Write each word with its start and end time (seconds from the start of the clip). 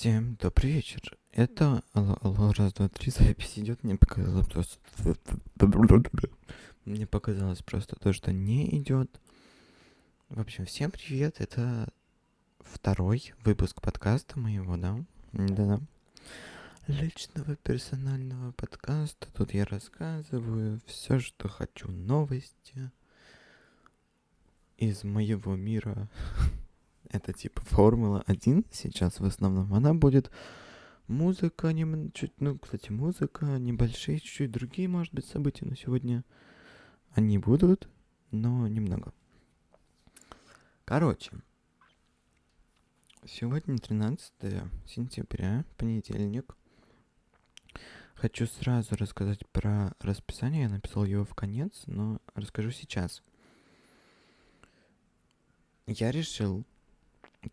Всем 0.00 0.36
добрый 0.36 0.72
вечер. 0.72 1.18
Это 1.30 1.82
алло, 1.92 2.16
алло, 2.22 2.52
раз, 2.56 2.72
два, 2.72 2.88
три, 2.88 3.12
запись 3.12 3.58
идет. 3.58 3.84
Мне 3.84 3.98
показалось 3.98 4.46
просто... 4.46 4.80
Мне 6.86 7.06
показалось 7.06 7.60
просто 7.60 7.96
то, 7.96 8.14
что 8.14 8.32
не 8.32 8.78
идет. 8.78 9.20
В 10.30 10.40
общем, 10.40 10.64
всем 10.64 10.90
привет. 10.90 11.42
Это 11.42 11.92
второй 12.60 13.34
выпуск 13.44 13.82
подкаста 13.82 14.38
моего, 14.38 14.78
да? 14.78 15.04
Да. 15.32 15.80
Личного 16.86 17.56
персонального 17.56 18.52
подкаста. 18.52 19.28
Тут 19.34 19.52
я 19.52 19.66
рассказываю 19.66 20.80
все, 20.86 21.18
что 21.18 21.46
хочу. 21.46 21.88
Новости 21.88 22.90
из 24.78 25.04
моего 25.04 25.56
мира. 25.56 26.08
это 27.10 27.32
типа 27.32 27.60
Формула 27.62 28.22
1 28.26 28.66
сейчас 28.70 29.20
в 29.20 29.24
основном, 29.24 29.72
она 29.74 29.94
будет 29.94 30.30
музыка, 31.08 31.72
не, 31.72 32.10
чуть, 32.12 32.32
ну, 32.40 32.58
кстати, 32.58 32.90
музыка, 32.90 33.44
небольшие, 33.58 34.20
чуть-чуть 34.20 34.52
другие, 34.52 34.88
может 34.88 35.12
быть, 35.12 35.26
события, 35.26 35.66
но 35.66 35.74
сегодня 35.74 36.24
они 37.14 37.38
будут, 37.38 37.88
но 38.30 38.66
немного. 38.68 39.12
Короче, 40.84 41.32
сегодня 43.26 43.76
13 43.78 44.32
сентября, 44.86 45.64
понедельник. 45.76 46.56
Хочу 48.14 48.46
сразу 48.46 48.96
рассказать 48.96 49.46
про 49.48 49.94
расписание, 50.00 50.62
я 50.62 50.68
написал 50.68 51.04
его 51.04 51.24
в 51.24 51.34
конец, 51.34 51.84
но 51.86 52.20
расскажу 52.34 52.70
сейчас. 52.70 53.22
Я 55.86 56.12
решил 56.12 56.64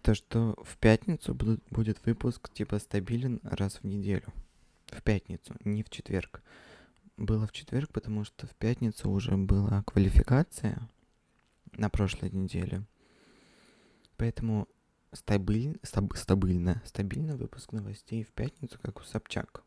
то, 0.02 0.14
что 0.14 0.56
в 0.64 0.78
пятницу 0.78 1.34
будут, 1.34 1.64
будет 1.70 2.06
выпуск 2.06 2.52
типа 2.52 2.80
стабилен 2.80 3.40
раз 3.44 3.80
в 3.82 3.84
неделю. 3.86 4.34
В 4.88 5.02
пятницу, 5.02 5.56
не 5.64 5.84
в 5.84 5.90
четверг. 5.90 6.42
Было 7.16 7.48
в 7.48 7.52
четверг, 7.52 7.92
потому 7.92 8.24
что 8.24 8.48
в 8.48 8.56
пятницу 8.56 9.10
уже 9.10 9.36
была 9.38 9.84
квалификация 9.84 10.88
на 11.74 11.90
прошлой 11.90 12.30
неделе. 12.32 12.84
Поэтому 14.18 14.68
стабиль, 15.14 15.80
стаб, 15.84 16.16
стабильно, 16.16 16.82
стабильно 16.86 17.36
выпуск 17.36 17.72
новостей 17.72 18.24
в 18.24 18.32
пятницу, 18.34 18.78
как 18.82 19.00
у 19.00 19.04
Собчак. 19.04 19.64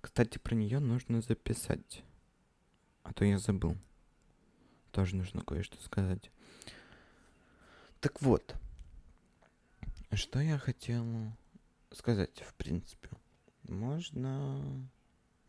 Кстати, 0.00 0.38
про 0.38 0.54
нее 0.54 0.80
нужно 0.80 1.20
записать. 1.20 2.02
А 3.02 3.12
то 3.12 3.24
я 3.24 3.38
забыл. 3.38 3.76
Тоже 4.90 5.16
нужно 5.16 5.42
кое-что 5.42 5.80
сказать. 5.82 6.30
Так 8.00 8.20
вот, 8.20 8.56
что 10.16 10.40
я 10.40 10.58
хотел 10.58 11.32
сказать, 11.90 12.42
в 12.42 12.54
принципе? 12.54 13.08
Можно... 13.64 14.88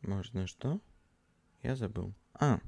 Можно 0.01 0.47
что? 0.47 0.79
Я 1.61 1.75
забыл. 1.75 2.13
А. 2.33 2.59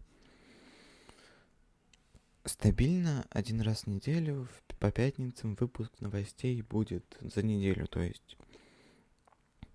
Стабильно 2.45 3.25
один 3.29 3.61
раз 3.61 3.83
в 3.83 3.87
неделю 3.87 4.47
по 4.79 4.91
пятницам 4.91 5.55
выпуск 5.55 5.91
новостей 5.99 6.61
будет 6.61 7.17
за 7.21 7.41
неделю, 7.43 7.87
то 7.87 8.01
есть. 8.01 8.37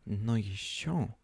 Но 0.05 0.37
еще 0.37 1.15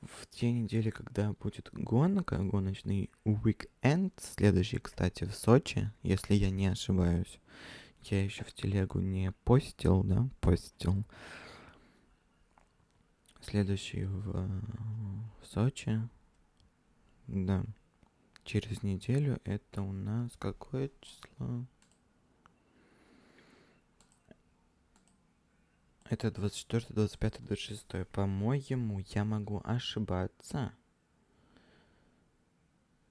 в, 0.00 0.06
в 0.06 0.26
те 0.28 0.50
недели, 0.50 0.90
когда 0.90 1.32
будет 1.34 1.68
гонка, 1.72 2.38
гоночный 2.38 3.10
уикенд, 3.24 4.14
следующий, 4.18 4.78
кстати, 4.78 5.24
в 5.24 5.34
Сочи, 5.34 5.90
если 6.02 6.34
я 6.34 6.50
не 6.50 6.66
ошибаюсь, 6.68 7.40
я 8.04 8.24
еще 8.24 8.44
в 8.44 8.52
телегу 8.52 9.00
не 9.00 9.32
постил, 9.44 10.02
да, 10.02 10.28
постил. 10.40 11.04
Следующий 13.40 14.04
в, 14.04 14.48
в 15.40 15.46
Сочи. 15.46 16.00
Да. 17.26 17.64
Через 18.44 18.82
неделю 18.82 19.40
это 19.44 19.82
у 19.82 19.92
нас 19.92 20.32
какое 20.38 20.90
число? 21.00 21.64
Это 26.04 26.30
24, 26.30 26.86
25, 26.90 27.44
26. 27.44 28.08
По-моему, 28.08 29.00
я 29.14 29.24
могу 29.24 29.62
ошибаться. 29.64 30.72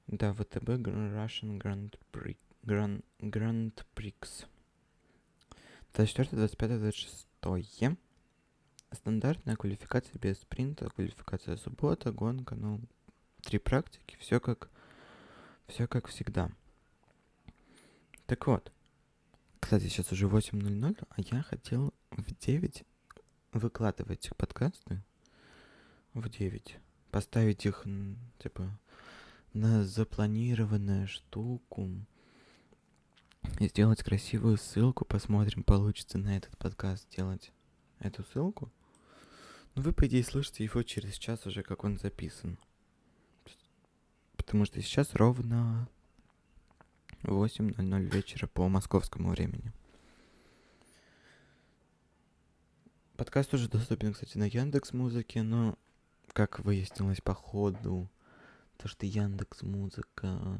Да, 0.07 0.33
ВТБ 0.33 0.69
Russian 0.69 1.57
Grand 1.59 1.97
Prix. 2.11 2.37
Grand, 2.63 3.03
Grand 3.19 3.73
Prix. 3.95 4.45
24, 5.93 6.37
25, 6.37 6.79
26. 6.79 7.97
Стандартная 8.93 9.55
квалификация 9.55 10.17
без 10.19 10.39
спринта, 10.39 10.89
квалификация 10.89 11.57
суббота, 11.57 12.11
гонка, 12.11 12.55
ну, 12.55 12.81
три 13.41 13.59
практики, 13.59 14.17
все 14.19 14.39
как, 14.39 14.69
все 15.67 15.87
как 15.87 16.07
всегда. 16.07 16.49
Так 18.25 18.47
вот, 18.47 18.71
кстати, 19.59 19.83
сейчас 19.83 20.11
уже 20.11 20.27
8.00, 20.27 21.07
а 21.09 21.15
я 21.17 21.43
хотел 21.43 21.93
в 22.11 22.35
9 22.35 22.83
выкладывать 23.53 24.29
подкасты. 24.37 25.01
В 26.13 26.29
9. 26.29 26.77
Поставить 27.11 27.65
их, 27.65 27.85
типа, 28.39 28.69
на 29.53 29.83
запланированную 29.83 31.07
штуку 31.07 31.89
сделать 33.59 34.03
красивую 34.03 34.57
ссылку. 34.57 35.05
Посмотрим, 35.05 35.63
получится 35.63 36.17
на 36.17 36.37
этот 36.37 36.57
подкаст 36.57 37.03
сделать 37.11 37.51
эту 37.99 38.23
ссылку. 38.23 38.71
Ну, 39.75 39.83
вы, 39.83 39.93
по 39.93 40.07
идее, 40.07 40.23
слышите 40.23 40.63
его 40.63 40.83
через 40.83 41.15
час 41.17 41.45
уже, 41.45 41.63
как 41.63 41.83
он 41.83 41.97
записан. 41.97 42.57
Потому 44.35 44.65
что 44.65 44.81
сейчас 44.81 45.13
ровно 45.15 45.87
8.00 47.23 48.01
вечера 48.03 48.47
по 48.47 48.67
московскому 48.67 49.29
времени. 49.29 49.71
Подкаст 53.15 53.53
уже 53.53 53.69
доступен, 53.69 54.13
кстати, 54.13 54.37
на 54.37 54.45
Яндекс 54.45 54.93
Музыке, 54.93 55.43
но, 55.43 55.77
как 56.33 56.59
выяснилось 56.59 57.21
по 57.21 57.35
ходу, 57.35 58.09
то, 58.77 58.87
что 58.87 59.05
Яндекс 59.05 59.61
Музыка 59.61 60.59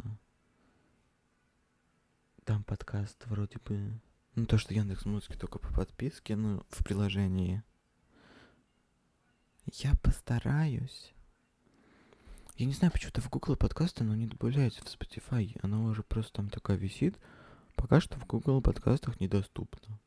там 2.45 2.63
подкаст 2.63 3.25
вроде 3.27 3.59
бы... 3.59 3.99
Ну, 4.35 4.45
то, 4.45 4.57
что 4.57 4.73
Яндекс 4.73 5.05
Музыки 5.05 5.37
только 5.37 5.59
по 5.59 5.73
подписке, 5.73 6.35
ну, 6.35 6.63
в 6.69 6.83
приложении. 6.83 7.63
Я 9.73 9.93
постараюсь. 10.01 11.13
Я 12.55 12.65
не 12.65 12.73
знаю, 12.73 12.91
почему-то 12.91 13.21
в 13.21 13.29
Google 13.29 13.55
подкасты 13.55 14.03
оно 14.03 14.15
не 14.15 14.27
добавляется 14.27 14.81
в 14.81 14.85
Spotify. 14.85 15.57
Оно 15.61 15.83
уже 15.83 16.03
просто 16.03 16.33
там 16.33 16.49
такая 16.49 16.77
висит. 16.77 17.17
Пока 17.75 17.99
что 17.99 18.19
в 18.19 18.25
Google 18.25 18.61
подкастах 18.61 19.19
недоступно. 19.19 19.99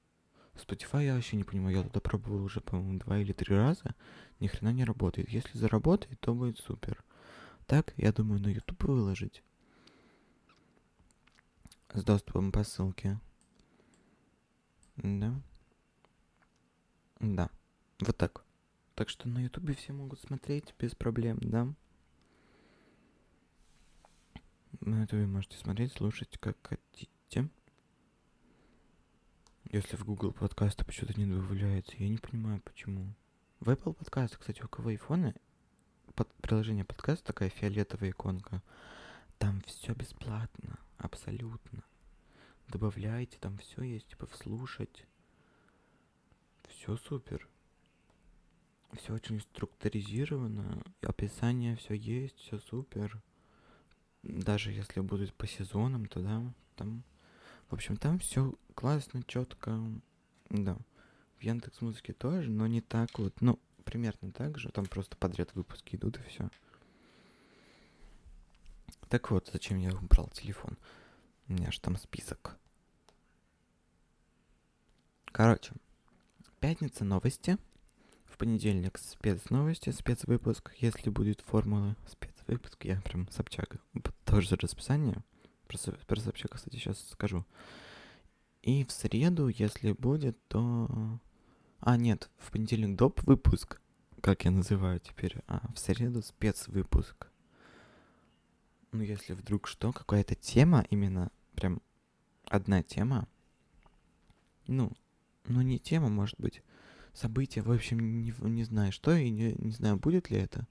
В 0.54 0.64
Spotify 0.64 1.04
я 1.04 1.14
вообще 1.14 1.36
не 1.36 1.44
понимаю. 1.44 1.76
Я 1.76 1.82
туда 1.82 2.00
пробовал 2.00 2.44
уже, 2.44 2.60
по-моему, 2.60 2.98
два 2.98 3.18
или 3.18 3.32
три 3.32 3.54
раза. 3.54 3.94
Ни 4.40 4.46
хрена 4.46 4.72
не 4.72 4.84
работает. 4.84 5.28
Если 5.28 5.58
заработает, 5.58 6.18
то 6.20 6.34
будет 6.34 6.58
супер. 6.58 7.04
Так, 7.66 7.92
я 7.96 8.12
думаю, 8.12 8.40
на 8.40 8.48
YouTube 8.48 8.84
выложить 8.84 9.42
с 11.94 12.04
доступом 12.04 12.52
по 12.52 12.64
ссылке. 12.64 13.18
Да. 14.96 15.40
Да. 17.20 17.50
Вот 18.00 18.16
так. 18.16 18.44
Так 18.94 19.08
что 19.08 19.28
на 19.28 19.42
ютубе 19.42 19.74
все 19.74 19.92
могут 19.92 20.20
смотреть 20.20 20.74
без 20.78 20.94
проблем, 20.94 21.38
да? 21.40 21.72
На 24.80 25.02
ютубе 25.02 25.26
можете 25.26 25.56
смотреть, 25.56 25.92
слушать, 25.92 26.36
как 26.38 26.56
хотите. 26.62 27.48
Если 29.70 29.96
в 29.96 30.04
Google 30.04 30.32
подкасты 30.32 30.84
почему-то 30.84 31.18
не 31.18 31.26
добавляется, 31.26 31.96
я 31.98 32.08
не 32.08 32.18
понимаю, 32.18 32.60
почему. 32.60 33.14
В 33.60 33.70
Apple 33.70 33.94
подкасты, 33.94 34.36
кстати, 34.38 34.62
у 34.62 34.68
кого 34.68 34.90
айфоны, 34.90 35.34
под 36.14 36.32
приложение 36.34 36.84
подкаст 36.84 37.24
такая 37.24 37.48
фиолетовая 37.48 38.10
иконка. 38.10 38.62
Там 39.38 39.62
все 39.62 39.94
бесплатно, 39.94 40.78
абсолютно. 40.98 41.82
Добавляйте, 42.68 43.38
там 43.38 43.58
все 43.58 43.82
есть, 43.82 44.08
типа 44.08 44.26
вслушать. 44.26 45.06
Все 46.68 46.96
супер. 46.96 47.48
Все 48.92 49.12
очень 49.12 49.40
структуризировано, 49.40 50.82
описание 51.02 51.76
все 51.76 51.94
есть, 51.94 52.38
все 52.38 52.58
супер. 52.58 53.20
Даже 54.22 54.70
если 54.70 55.00
будет 55.00 55.34
по 55.34 55.46
сезонам, 55.46 56.06
то 56.06 56.20
да, 56.20 56.42
там, 56.76 57.02
в 57.68 57.74
общем, 57.74 57.96
там 57.96 58.18
все 58.18 58.54
классно, 58.74 59.22
четко, 59.24 59.78
да. 60.48 60.76
В 61.38 61.42
Яндекс 61.42 61.80
Музыке 61.80 62.12
тоже, 62.12 62.50
но 62.50 62.66
не 62.66 62.80
так 62.80 63.18
вот, 63.18 63.40
ну, 63.40 63.58
примерно 63.84 64.30
так 64.32 64.58
же, 64.58 64.70
там 64.70 64.86
просто 64.86 65.16
подряд 65.16 65.54
выпуски 65.54 65.96
идут 65.96 66.18
и 66.18 66.22
все. 66.28 66.48
Так 69.08 69.30
вот, 69.30 69.50
зачем 69.52 69.78
я 69.78 69.90
убрал 69.90 70.28
телефон? 70.30 70.78
У 71.48 71.52
меня 71.52 71.70
же 71.70 71.80
там 71.80 71.96
список. 71.96 72.56
Короче, 75.26 75.72
пятница 76.60 77.04
новости. 77.04 77.58
В 78.24 78.38
понедельник 78.38 78.98
спецновости, 78.98 79.90
спецвыпуск. 79.90 80.72
Если 80.78 81.10
будет 81.10 81.40
формула 81.42 81.96
спецвыпуск, 82.06 82.84
я 82.84 83.00
прям 83.02 83.28
Собчак. 83.30 83.76
Тоже 84.24 84.56
расписание. 84.56 85.22
Про, 85.68 85.78
про 86.06 86.20
Собчак, 86.20 86.52
кстати, 86.54 86.76
сейчас 86.76 86.98
скажу. 87.10 87.44
И 88.62 88.84
в 88.84 88.90
среду, 88.92 89.48
если 89.48 89.92
будет, 89.92 90.38
то... 90.48 91.20
А, 91.80 91.96
нет, 91.96 92.30
в 92.38 92.50
понедельник 92.50 92.96
доп. 92.96 93.22
выпуск, 93.24 93.80
как 94.20 94.46
я 94.46 94.50
называю 94.50 95.00
теперь, 95.00 95.36
а 95.46 95.70
в 95.74 95.78
среду 95.78 96.22
спецвыпуск. 96.22 97.28
Ну, 98.94 99.02
если 99.02 99.32
вдруг 99.32 99.66
что, 99.66 99.92
какая-то 99.92 100.36
тема, 100.36 100.86
именно 100.88 101.32
прям 101.56 101.82
одна 102.44 102.80
тема, 102.84 103.26
ну, 104.68 104.92
ну 105.46 105.62
не 105.62 105.80
тема, 105.80 106.08
может 106.08 106.38
быть, 106.38 106.62
событие, 107.12 107.64
в 107.64 107.72
общем, 107.72 108.22
не, 108.22 108.32
не 108.38 108.62
знаю 108.62 108.92
что 108.92 109.12
и 109.16 109.30
не, 109.30 109.56
не 109.58 109.72
знаю, 109.72 109.96
будет 109.96 110.30
ли 110.30 110.36
это. 110.36 110.68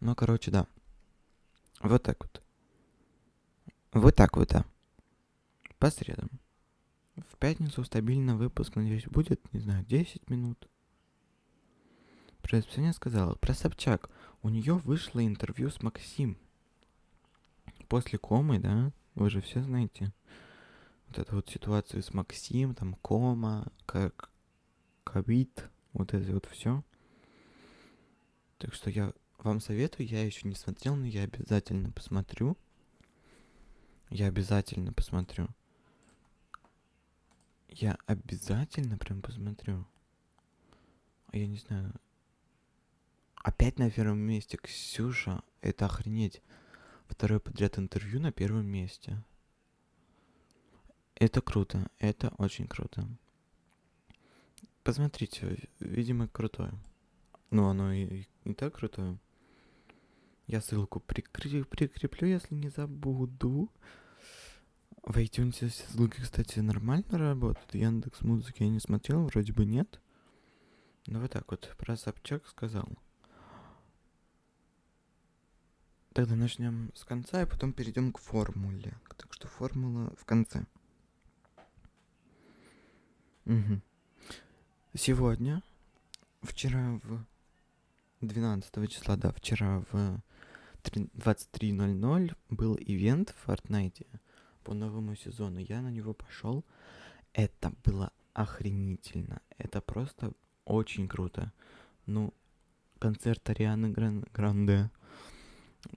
Но, 0.00 0.14
короче, 0.14 0.50
да. 0.50 0.66
Вот 1.80 2.02
так 2.02 2.22
вот. 2.22 2.42
Вот 3.94 4.14
так 4.14 4.36
вот, 4.36 4.50
да. 4.50 4.66
По 5.78 5.90
средам. 5.90 6.28
В 7.16 7.38
пятницу 7.38 7.82
стабильно 7.82 8.36
выпуск, 8.36 8.76
надеюсь, 8.76 9.06
будет, 9.06 9.40
не 9.54 9.60
знаю, 9.60 9.86
10 9.86 10.28
минут. 10.28 10.68
Про 12.42 12.58
расписание 12.58 12.92
сказала. 12.92 13.36
Про 13.36 13.54
Собчак. 13.54 14.10
У 14.42 14.50
нее 14.50 14.74
вышло 14.74 15.24
интервью 15.24 15.70
с 15.70 15.80
Максим. 15.80 16.36
После 17.90 18.20
комы, 18.20 18.60
да? 18.60 18.92
Вы 19.16 19.30
же 19.30 19.40
все 19.40 19.64
знаете 19.64 20.12
вот 21.08 21.18
эту 21.18 21.34
вот 21.34 21.48
ситуацию 21.50 22.04
с 22.04 22.14
Максим, 22.14 22.72
там 22.72 22.94
кома, 22.94 23.66
как 23.84 24.30
ковид, 25.02 25.68
вот 25.92 26.14
это 26.14 26.32
вот 26.32 26.46
все. 26.46 26.84
Так 28.58 28.74
что 28.74 28.90
я 28.90 29.12
вам 29.38 29.58
советую, 29.60 30.06
я 30.06 30.24
еще 30.24 30.46
не 30.46 30.54
смотрел, 30.54 30.94
но 30.94 31.04
я 31.04 31.24
обязательно 31.24 31.90
посмотрю. 31.90 32.56
Я 34.08 34.28
обязательно 34.28 34.92
посмотрю. 34.92 35.48
Я 37.66 37.98
обязательно 38.06 38.98
прям 38.98 39.20
посмотрю. 39.20 39.84
А 41.32 41.36
я 41.36 41.48
не 41.48 41.58
знаю. 41.58 41.92
Опять 43.34 43.80
на 43.80 43.90
первом 43.90 44.18
месте 44.18 44.58
Ксюша. 44.58 45.42
Это 45.60 45.86
охренеть. 45.86 46.40
Второе 47.10 47.40
подряд 47.40 47.76
интервью 47.78 48.20
на 48.20 48.32
первом 48.32 48.66
месте. 48.66 49.22
Это 51.16 51.42
круто, 51.42 51.90
это 51.98 52.32
очень 52.38 52.66
круто. 52.66 53.06
Посмотрите, 54.84 55.68
видимо, 55.80 56.28
крутое. 56.28 56.72
Ну, 57.50 57.66
оно 57.66 57.92
и, 57.92 58.26
и 58.44 58.54
так 58.54 58.76
крутое. 58.76 59.18
Я 60.46 60.62
ссылку 60.62 61.00
прикреп, 61.00 61.68
прикреплю, 61.68 62.28
если 62.28 62.54
не 62.54 62.70
забуду. 62.70 63.70
В 65.02 65.16
iTunes 65.18 65.68
ссылки, 65.68 66.22
кстати, 66.22 66.60
нормально 66.60 67.18
работают. 67.18 67.74
Яндекс 67.74 68.22
музыки 68.22 68.62
я 68.62 68.70
не 68.70 68.80
смотрел, 68.80 69.26
вроде 69.26 69.52
бы 69.52 69.66
нет. 69.66 70.00
Но 71.06 71.20
вот 71.20 71.32
так 71.32 71.50
вот, 71.50 71.74
про 71.76 71.96
Собчак 71.96 72.46
сказал. 72.46 72.88
Тогда 76.12 76.34
начнем 76.34 76.90
с 76.94 77.04
конца, 77.04 77.42
и 77.42 77.46
потом 77.46 77.72
перейдем 77.72 78.12
к 78.12 78.18
формуле. 78.18 78.94
Так 79.16 79.32
что 79.32 79.46
формула 79.46 80.12
в 80.16 80.24
конце. 80.24 80.64
Угу. 83.46 83.80
Сегодня, 84.94 85.62
вчера 86.42 87.00
в 87.04 87.24
12 88.22 88.90
числа, 88.90 89.16
да, 89.16 89.32
вчера 89.32 89.84
в 89.92 90.20
23.00 90.82 92.36
был 92.48 92.76
ивент 92.76 93.30
в 93.30 93.48
Fortnite 93.48 94.06
по 94.64 94.74
новому 94.74 95.14
сезону. 95.14 95.60
Я 95.60 95.80
на 95.80 95.90
него 95.90 96.12
пошел. 96.12 96.64
Это 97.32 97.72
было 97.84 98.12
охренительно. 98.32 99.40
Это 99.58 99.80
просто 99.80 100.32
очень 100.64 101.06
круто. 101.06 101.52
Ну, 102.06 102.34
концерт 102.98 103.48
Арианы 103.48 103.90
Гран 103.90 104.24
Гранде 104.32 104.90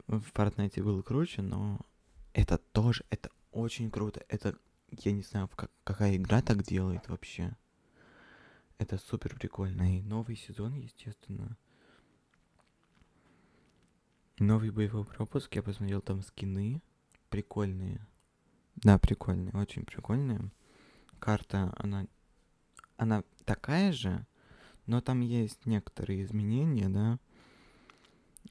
в 0.07 0.31
Fortnite 0.31 0.81
был 0.83 1.01
круче, 1.03 1.41
но 1.41 1.79
это 2.33 2.57
тоже, 2.57 3.05
это 3.09 3.29
очень 3.51 3.91
круто. 3.91 4.23
Это 4.27 4.55
я 4.89 5.11
не 5.11 5.21
знаю, 5.23 5.49
как, 5.55 5.71
какая 5.83 6.15
игра 6.15 6.41
так 6.41 6.63
делает 6.63 7.07
вообще. 7.07 7.55
Это 8.77 8.97
супер 8.97 9.35
прикольно. 9.35 9.97
И 9.97 10.01
новый 10.01 10.35
сезон, 10.35 10.73
естественно. 10.73 11.57
Новый 14.39 14.71
боевой 14.71 15.05
пропуск. 15.05 15.55
Я 15.55 15.63
посмотрел 15.63 16.01
там 16.01 16.21
скины. 16.21 16.81
Прикольные. 17.29 18.05
Да, 18.75 18.97
прикольные. 18.97 19.53
Очень 19.53 19.85
прикольные. 19.85 20.51
Карта, 21.19 21.73
она... 21.77 22.07
Она 22.97 23.23
такая 23.45 23.91
же, 23.91 24.25
но 24.85 25.01
там 25.01 25.21
есть 25.21 25.65
некоторые 25.65 26.23
изменения, 26.23 26.89
да. 26.89 27.19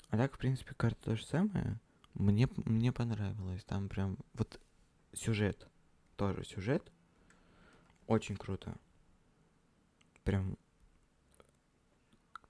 А 0.08 0.16
так, 0.16 0.34
в 0.34 0.38
принципе, 0.38 0.74
карта 0.74 1.02
то 1.02 1.16
же 1.16 1.24
самое. 1.24 1.80
Мне, 2.14 2.48
мне 2.56 2.92
понравилось. 2.92 3.64
Там 3.64 3.88
прям 3.88 4.18
вот 4.34 4.60
сюжет 5.12 5.68
тоже 6.16 6.44
сюжет. 6.44 6.92
Очень 8.06 8.36
круто. 8.36 8.76
Прям 10.24 10.56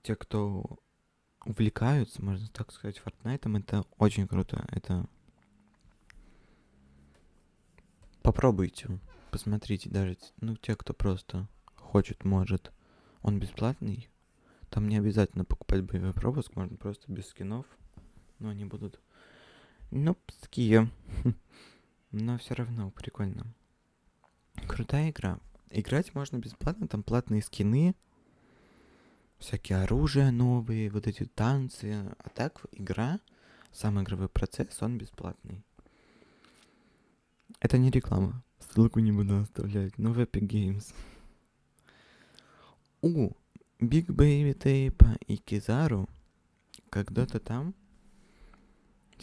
те, 0.03 0.15
кто 0.15 0.77
увлекаются, 1.45 2.23
можно 2.23 2.47
так 2.49 2.71
сказать, 2.71 3.01
Fortnite, 3.03 3.59
это 3.59 3.85
очень 3.97 4.27
круто. 4.27 4.63
Это 4.69 5.07
попробуйте, 8.21 8.99
посмотрите 9.31 9.89
даже, 9.89 10.17
ну, 10.39 10.55
те, 10.55 10.75
кто 10.75 10.93
просто 10.93 11.47
хочет, 11.75 12.25
может. 12.25 12.71
Он 13.21 13.39
бесплатный. 13.39 14.09
Там 14.73 14.87
не 14.87 14.97
обязательно 14.97 15.45
покупать 15.45 15.83
боевой 15.83 16.13
пропуск, 16.13 16.55
можно 16.55 16.75
просто 16.77 17.03
без 17.11 17.27
скинов. 17.27 17.67
Но 18.39 18.49
они 18.49 18.65
будут 18.65 18.99
нупские. 19.91 20.89
Но 22.11 22.39
все 22.39 22.55
равно 22.55 22.89
прикольно. 22.89 23.45
Крутая 24.67 25.11
игра. 25.11 25.37
Играть 25.69 26.15
можно 26.15 26.37
бесплатно, 26.37 26.87
там 26.87 27.03
платные 27.03 27.43
скины, 27.43 27.93
всякие 29.37 29.83
оружия 29.83 30.31
новые, 30.31 30.89
вот 30.89 31.05
эти 31.05 31.25
танцы. 31.25 32.11
А 32.17 32.29
так 32.29 32.65
игра, 32.71 33.19
сам 33.71 34.01
игровой 34.01 34.27
процесс, 34.27 34.81
он 34.81 34.97
бесплатный. 34.97 35.63
Это 37.59 37.77
не 37.77 37.91
реклама. 37.91 38.43
Ссылку 38.57 39.01
не 39.01 39.11
буду 39.11 39.37
оставлять. 39.41 39.99
Но 39.99 40.13
в 40.13 40.19
Epic 40.19 40.47
Games. 40.47 40.95
У 43.01 43.33
Big 43.83 44.07
Baby 44.07 44.57
Tape 44.57 45.17
и 45.27 45.37
Кизару 45.37 46.07
когда-то 46.89 47.39
там 47.39 47.75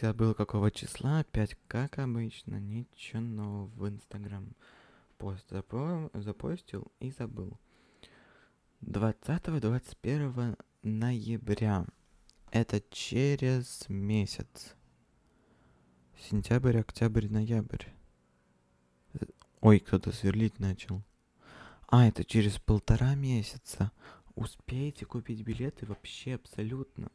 Забыл 0.00 0.35
какого 0.35 0.71
числа, 0.71 1.19
опять 1.19 1.59
как 1.69 1.99
обычно, 1.99 2.59
ничего 2.59 3.21
нового 3.21 3.67
в 3.67 3.88
Инстаграм. 3.88 4.47
Пост 5.19 5.45
запо 5.50 6.11
запостил 6.14 6.90
и 7.00 7.11
забыл. 7.11 7.59
20-21 8.81 10.59
ноября. 10.83 11.85
Это 12.50 12.81
через 12.90 13.85
месяц. 13.88 14.75
Сентябрь, 16.19 16.79
октябрь, 16.79 17.29
ноябрь. 17.29 17.85
Ой, 19.61 19.81
кто-то 19.81 20.12
сверлить 20.12 20.59
начал. 20.59 21.02
А, 21.88 22.07
это 22.07 22.25
через 22.25 22.59
полтора 22.59 23.14
месяца. 23.17 23.93
Успеете 24.40 25.04
купить 25.04 25.42
билеты 25.42 25.85
вообще 25.85 26.37
абсолютно. 26.37 27.11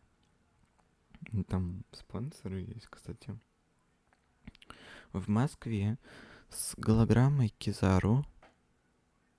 Там 1.48 1.84
спонсоры 1.92 2.62
есть, 2.62 2.86
кстати. 2.86 3.36
В 5.12 5.28
Москве 5.28 5.98
с 6.50 6.76
голограммой 6.78 7.50
Кизару. 7.58 8.24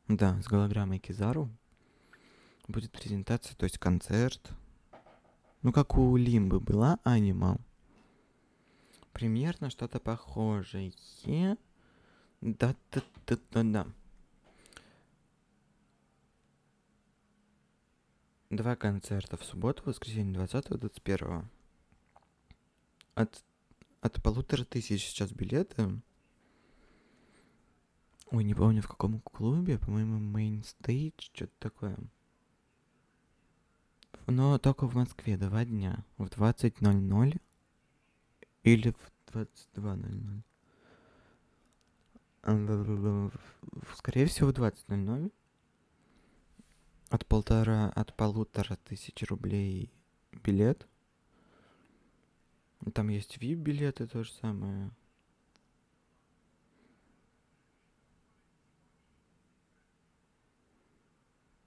Да, 0.09 0.43
с 0.43 0.49
голограммой 0.49 0.99
Кизару 0.99 1.49
будет 2.67 2.91
презентация, 2.91 3.55
то 3.55 3.63
есть 3.63 3.79
концерт. 3.79 4.51
Ну, 5.63 5.73
как 5.73 5.97
у 5.97 6.17
Лимбы 6.17 6.59
была 6.59 6.99
анима. 7.05 7.57
Примерно 9.13 9.71
что-то 9.71 10.01
похожее. 10.01 10.93
Да-да-да-да-да. 12.41 13.87
Два 18.51 18.77
концерта 18.77 19.37
в 19.37 19.45
субботу, 19.45 19.83
воскресенье 19.85 20.39
20-21 20.39 21.45
от, 23.17 23.45
от 24.03 24.23
полутора 24.23 24.65
тысяч 24.65 25.05
сейчас 25.09 25.33
билеты. 25.33 26.01
Ой, 28.31 28.45
не 28.45 28.55
помню 28.55 28.83
в 28.83 28.89
каком 28.89 29.21
клубе, 29.21 29.79
по-моему, 29.79 30.19
Main 30.21 30.63
Stage, 30.63 31.15
что-то 31.19 31.53
такое. 31.59 31.99
Но 34.27 34.59
только 34.59 34.87
в 34.87 34.95
Москве 34.95 35.37
два 35.37 35.65
дня. 35.65 36.05
В 36.19 36.27
20.00 36.27 37.41
или 38.65 38.91
в 38.91 39.13
22.00. 39.33 40.43
Скорее 43.97 44.27
всего, 44.27 44.51
в 44.51 44.53
20.00. 44.53 45.33
От 47.09 47.25
полтора, 47.27 47.91
от 47.91 48.15
полутора 48.15 48.77
тысяч 48.85 49.23
рублей 49.29 49.93
билет. 50.33 50.87
Там 52.95 53.09
есть 53.09 53.37
VIP-билеты, 53.39 54.07
то 54.07 54.25
же 54.25 54.33
самое. 54.33 54.91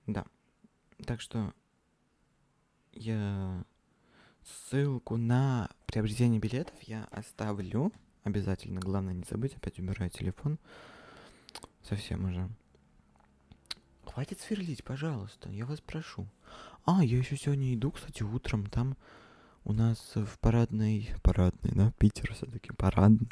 Да. 0.07 0.25
Так 1.05 1.21
что 1.21 1.53
я 2.93 3.63
ссылку 4.43 5.17
на 5.17 5.69
приобретение 5.85 6.39
билетов 6.39 6.81
я 6.83 7.05
оставлю. 7.11 7.91
Обязательно. 8.23 8.79
Главное 8.79 9.13
не 9.13 9.23
забыть. 9.29 9.55
Опять 9.55 9.79
убираю 9.79 10.09
телефон. 10.09 10.59
Совсем 11.83 12.25
уже. 12.25 12.49
Хватит 14.19 14.41
сверлить, 14.41 14.83
пожалуйста. 14.83 15.49
Я 15.49 15.65
вас 15.65 15.79
прошу. 15.79 16.27
А, 16.83 17.05
я 17.05 17.17
еще 17.17 17.37
сегодня 17.37 17.73
иду, 17.73 17.89
кстати, 17.89 18.21
утром. 18.21 18.65
Там 18.65 18.97
у 19.63 19.71
нас 19.71 20.11
в 20.13 20.37
парадной... 20.39 21.09
Парадной, 21.23 21.71
да? 21.73 21.93
Питер 21.97 22.33
все-таки 22.33 22.73
парадный. 22.73 23.29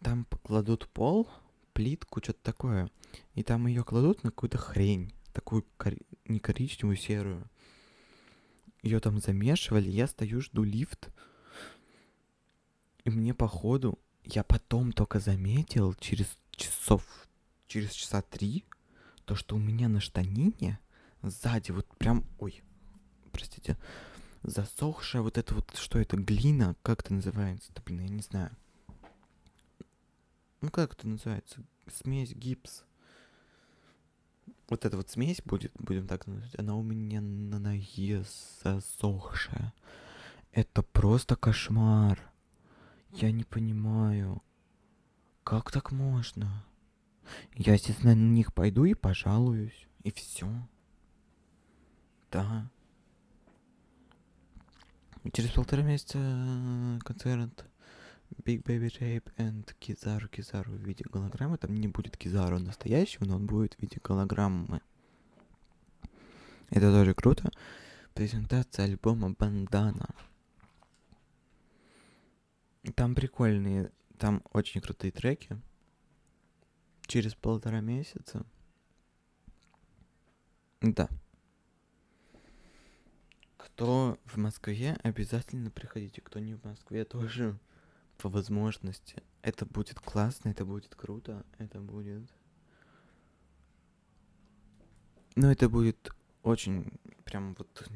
Там 0.00 0.24
кладут 0.42 0.88
пол, 0.88 1.28
плитку, 1.74 2.22
что-то 2.22 2.42
такое. 2.42 2.90
И 3.34 3.42
там 3.42 3.66
ее 3.66 3.84
кладут 3.84 4.24
на 4.24 4.30
какую-то 4.30 4.56
хрень. 4.56 5.12
Такую 5.34 5.66
кори... 5.76 5.98
не 6.24 6.38
коричневую, 6.38 6.96
серую 6.96 7.44
ее 8.80 8.98
там 9.00 9.20
замешивали, 9.20 9.90
я 9.90 10.06
стою, 10.06 10.40
жду 10.40 10.64
лифт. 10.64 11.10
И 13.04 13.10
мне 13.10 13.34
походу, 13.34 13.98
я 14.24 14.42
потом 14.42 14.92
только 14.92 15.20
заметил, 15.20 15.92
через 16.00 16.38
часов, 16.52 17.04
через 17.66 17.92
часа 17.92 18.22
три, 18.22 18.64
то, 19.26 19.34
что 19.34 19.56
у 19.56 19.58
меня 19.58 19.88
на 19.88 20.00
штанине 20.00 20.78
сзади 21.22 21.72
вот 21.72 21.86
прям, 21.98 22.24
ой, 22.38 22.62
простите, 23.32 23.76
засохшая 24.42 25.20
вот 25.20 25.36
это 25.36 25.54
вот, 25.54 25.76
что 25.76 25.98
это, 25.98 26.16
глина, 26.16 26.74
как 26.82 27.02
это 27.02 27.12
называется? 27.12 27.70
Да, 27.74 27.82
блин, 27.84 28.00
я 28.00 28.08
не 28.08 28.22
знаю. 28.22 28.50
Ну, 30.62 30.70
как 30.70 30.94
это 30.94 31.06
называется? 31.06 31.62
Смесь, 31.86 32.32
гипс 32.32 32.86
вот 34.68 34.84
эта 34.84 34.96
вот 34.96 35.10
смесь 35.10 35.40
будет, 35.44 35.72
будем 35.78 36.06
так 36.06 36.26
называть, 36.26 36.58
она 36.58 36.74
у 36.74 36.82
меня 36.82 37.20
на 37.20 37.58
ноге 37.58 38.24
засохшая. 38.62 39.72
Это 40.52 40.82
просто 40.82 41.36
кошмар. 41.36 42.18
Я 43.12 43.30
не 43.30 43.44
понимаю. 43.44 44.42
Как 45.44 45.70
так 45.70 45.92
можно? 45.92 46.64
Я, 47.54 47.74
естественно, 47.74 48.14
на 48.14 48.32
них 48.32 48.52
пойду 48.52 48.84
и 48.84 48.94
пожалуюсь. 48.94 49.86
И 50.02 50.12
все. 50.12 50.48
Да. 52.30 52.70
Через 55.32 55.50
полтора 55.50 55.82
месяца 55.82 56.18
концерт 57.04 57.66
Big 58.44 58.62
Baby 58.62 58.90
Tape 58.90 59.32
and 59.36 59.74
Кизару 59.78 60.28
Кизару 60.28 60.72
в 60.72 60.80
виде 60.80 61.04
голограммы. 61.04 61.58
Там 61.58 61.74
не 61.74 61.88
будет 61.88 62.16
Кизару 62.16 62.58
настоящего, 62.58 63.24
но 63.24 63.36
он 63.36 63.46
будет 63.46 63.74
в 63.74 63.82
виде 63.82 63.98
голограммы. 64.02 64.80
Это 66.70 66.92
тоже 66.92 67.14
круто. 67.14 67.50
Презентация 68.14 68.86
альбома 68.86 69.34
Бандана. 69.38 70.14
Там 72.94 73.14
прикольные, 73.14 73.90
там 74.18 74.42
очень 74.52 74.80
крутые 74.80 75.10
треки. 75.10 75.60
Через 77.06 77.34
полтора 77.34 77.80
месяца. 77.80 78.44
Да. 80.80 81.08
Кто 83.56 84.18
в 84.24 84.36
Москве, 84.36 84.96
обязательно 85.02 85.70
приходите. 85.70 86.20
Кто 86.20 86.38
не 86.38 86.54
в 86.54 86.64
Москве, 86.64 87.04
тоже 87.04 87.58
по 88.18 88.28
возможности. 88.28 89.22
Это 89.42 89.66
будет 89.66 90.00
классно, 90.00 90.48
это 90.48 90.64
будет 90.64 90.94
круто, 90.94 91.44
это 91.58 91.80
будет... 91.80 92.22
Ну, 95.36 95.50
это 95.50 95.68
будет 95.68 96.10
очень, 96.42 96.90
прям 97.24 97.54
вот, 97.54 97.88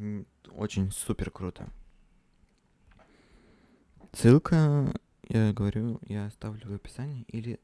очень 0.51 0.91
супер 0.93 1.31
круто. 1.31 1.71
Ссылка, 4.13 4.93
я 5.29 5.53
говорю, 5.53 6.01
я 6.03 6.27
оставлю 6.27 6.69
в 6.69 6.75
описании 6.75 7.25
или 7.29 7.61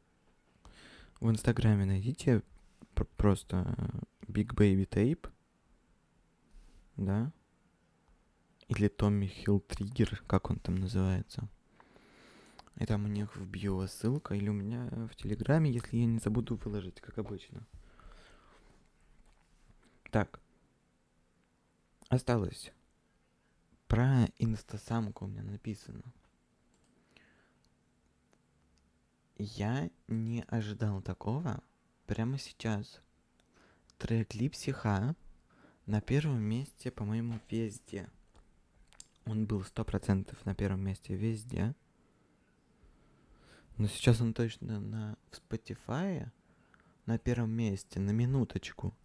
в 1.20 1.30
инстаграме 1.30 1.84
найдите 1.84 2.42
просто 3.16 3.76
Big 4.22 4.54
Baby 4.54 4.86
Tape, 4.88 5.30
да, 6.96 7.32
или 8.68 8.88
Tommy 8.88 9.30
Hill 9.30 9.64
Trigger, 9.66 10.20
как 10.26 10.50
он 10.50 10.58
там 10.58 10.76
называется. 10.76 11.48
И 12.78 12.84
там 12.84 13.04
у 13.04 13.08
них 13.08 13.34
в 13.36 13.46
био 13.46 13.86
ссылка, 13.86 14.34
или 14.34 14.48
у 14.48 14.52
меня 14.52 14.88
в 15.10 15.14
Телеграме, 15.16 15.70
если 15.70 15.96
я 15.96 16.06
не 16.06 16.18
забуду 16.18 16.56
выложить, 16.56 17.00
как 17.00 17.16
обычно. 17.18 17.66
Так. 20.10 20.40
Осталось. 22.08 22.72
Про 23.88 24.26
инстасамку 24.38 25.24
у 25.24 25.28
меня 25.28 25.42
написано. 25.42 26.02
Я 29.38 29.90
не 30.08 30.44
ожидал 30.48 31.02
такого 31.02 31.62
прямо 32.06 32.38
сейчас. 32.38 33.02
Трек 33.98 34.34
Липсиха 34.34 35.14
на 35.84 36.00
первом 36.00 36.40
месте, 36.40 36.90
по-моему, 36.90 37.38
везде. 37.50 38.08
Он 39.26 39.44
был 39.46 39.62
сто 39.64 39.84
процентов 39.84 40.42
на 40.46 40.54
первом 40.54 40.80
месте 40.80 41.14
везде. 41.14 41.74
Но 43.76 43.88
сейчас 43.88 44.22
он 44.22 44.32
точно 44.32 44.80
на 44.80 45.18
в 45.30 45.38
Spotify 45.38 46.30
на 47.04 47.18
первом 47.18 47.50
месте, 47.50 48.00
на 48.00 48.12
минуточку. 48.12 48.96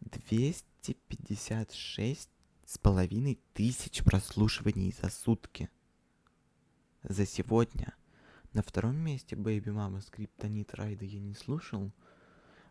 256 0.00 2.28
с 2.64 2.78
половиной 2.78 3.38
тысяч 3.54 4.02
прослушиваний 4.02 4.92
за 4.92 5.08
сутки. 5.08 5.70
За 7.04 7.24
сегодня. 7.26 7.94
На 8.54 8.62
втором 8.62 8.96
месте 8.96 9.36
Baby 9.36 9.66
Mama 9.66 10.00
Скриптонит 10.00 10.74
Райда 10.74 11.04
я 11.04 11.20
не 11.20 11.34
слушал. 11.34 11.92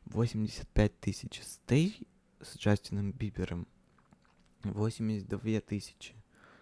85 0.06 1.00
тысяч 1.00 1.42
Стей 1.42 2.08
с 2.42 2.58
Джастином 2.58 3.12
Бибером. 3.12 3.68
82 4.64 5.62
тысячи. 5.62 6.16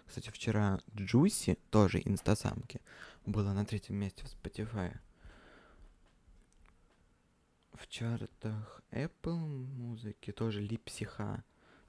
Кстати, 0.06 0.30
вчера 0.30 0.80
Джуси, 0.96 1.58
тоже 1.72 2.02
инстасамки, 2.04 2.82
была 3.26 3.54
на 3.54 3.66
третьем 3.66 3.96
месте 3.96 4.24
в 4.26 4.28
Spotify. 4.28 4.96
В 7.74 7.88
чартах 7.88 8.82
Apple 8.92 9.38
музыки 9.38 10.32
тоже 10.32 10.62
Липсиха 10.62 11.44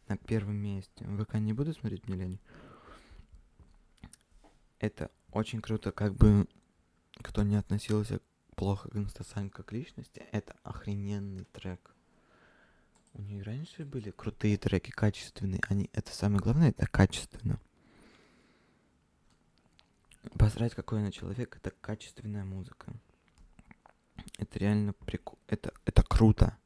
на 0.09 0.17
первом 0.17 0.57
месте. 0.57 1.05
ВК 1.05 1.35
не 1.35 1.53
буду 1.53 1.73
смотреть, 1.75 2.09
мне 2.09 2.17
лень. 2.17 2.41
Это 4.79 5.11
очень 5.33 5.61
круто, 5.61 5.91
как 5.91 6.15
бы 6.15 6.47
кто 7.23 7.43
не 7.43 7.57
относился 7.57 8.21
плохо 8.55 8.89
к 8.89 8.97
инстасам 8.97 9.51
как 9.51 9.73
личности, 9.73 10.25
это 10.33 10.57
охрененный 10.63 11.45
трек. 11.53 11.95
У 13.15 13.23
нее 13.23 13.43
раньше 13.43 13.85
были 13.85 14.11
крутые 14.11 14.59
треки, 14.59 14.91
качественные. 14.91 15.61
Они, 15.69 15.89
это 15.93 16.13
самое 16.13 16.41
главное, 16.41 16.71
это 16.71 16.87
качественно. 16.87 17.59
Посрать, 20.39 20.75
какой 20.75 21.01
она 21.01 21.11
человек, 21.11 21.57
это 21.57 21.71
качественная 21.81 22.45
музыка. 22.45 22.93
Это 24.39 24.59
реально 24.59 24.93
прикольно. 24.93 25.41
Это, 25.47 25.73
это 25.85 26.03
круто. 26.03 26.59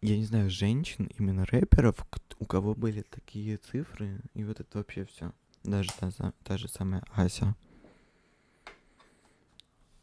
Я 0.00 0.16
не 0.16 0.24
знаю, 0.24 0.50
женщин, 0.50 1.08
именно 1.16 1.46
рэперов, 1.46 2.04
у 2.38 2.46
кого 2.46 2.74
были 2.74 3.02
такие 3.02 3.56
цифры, 3.58 4.20
и 4.34 4.44
вот 4.44 4.60
это 4.60 4.78
вообще 4.78 5.04
все. 5.06 5.32
Даже 5.64 5.90
та, 5.92 6.32
та 6.42 6.58
же 6.58 6.68
самая 6.68 7.02
Ася. 7.14 7.54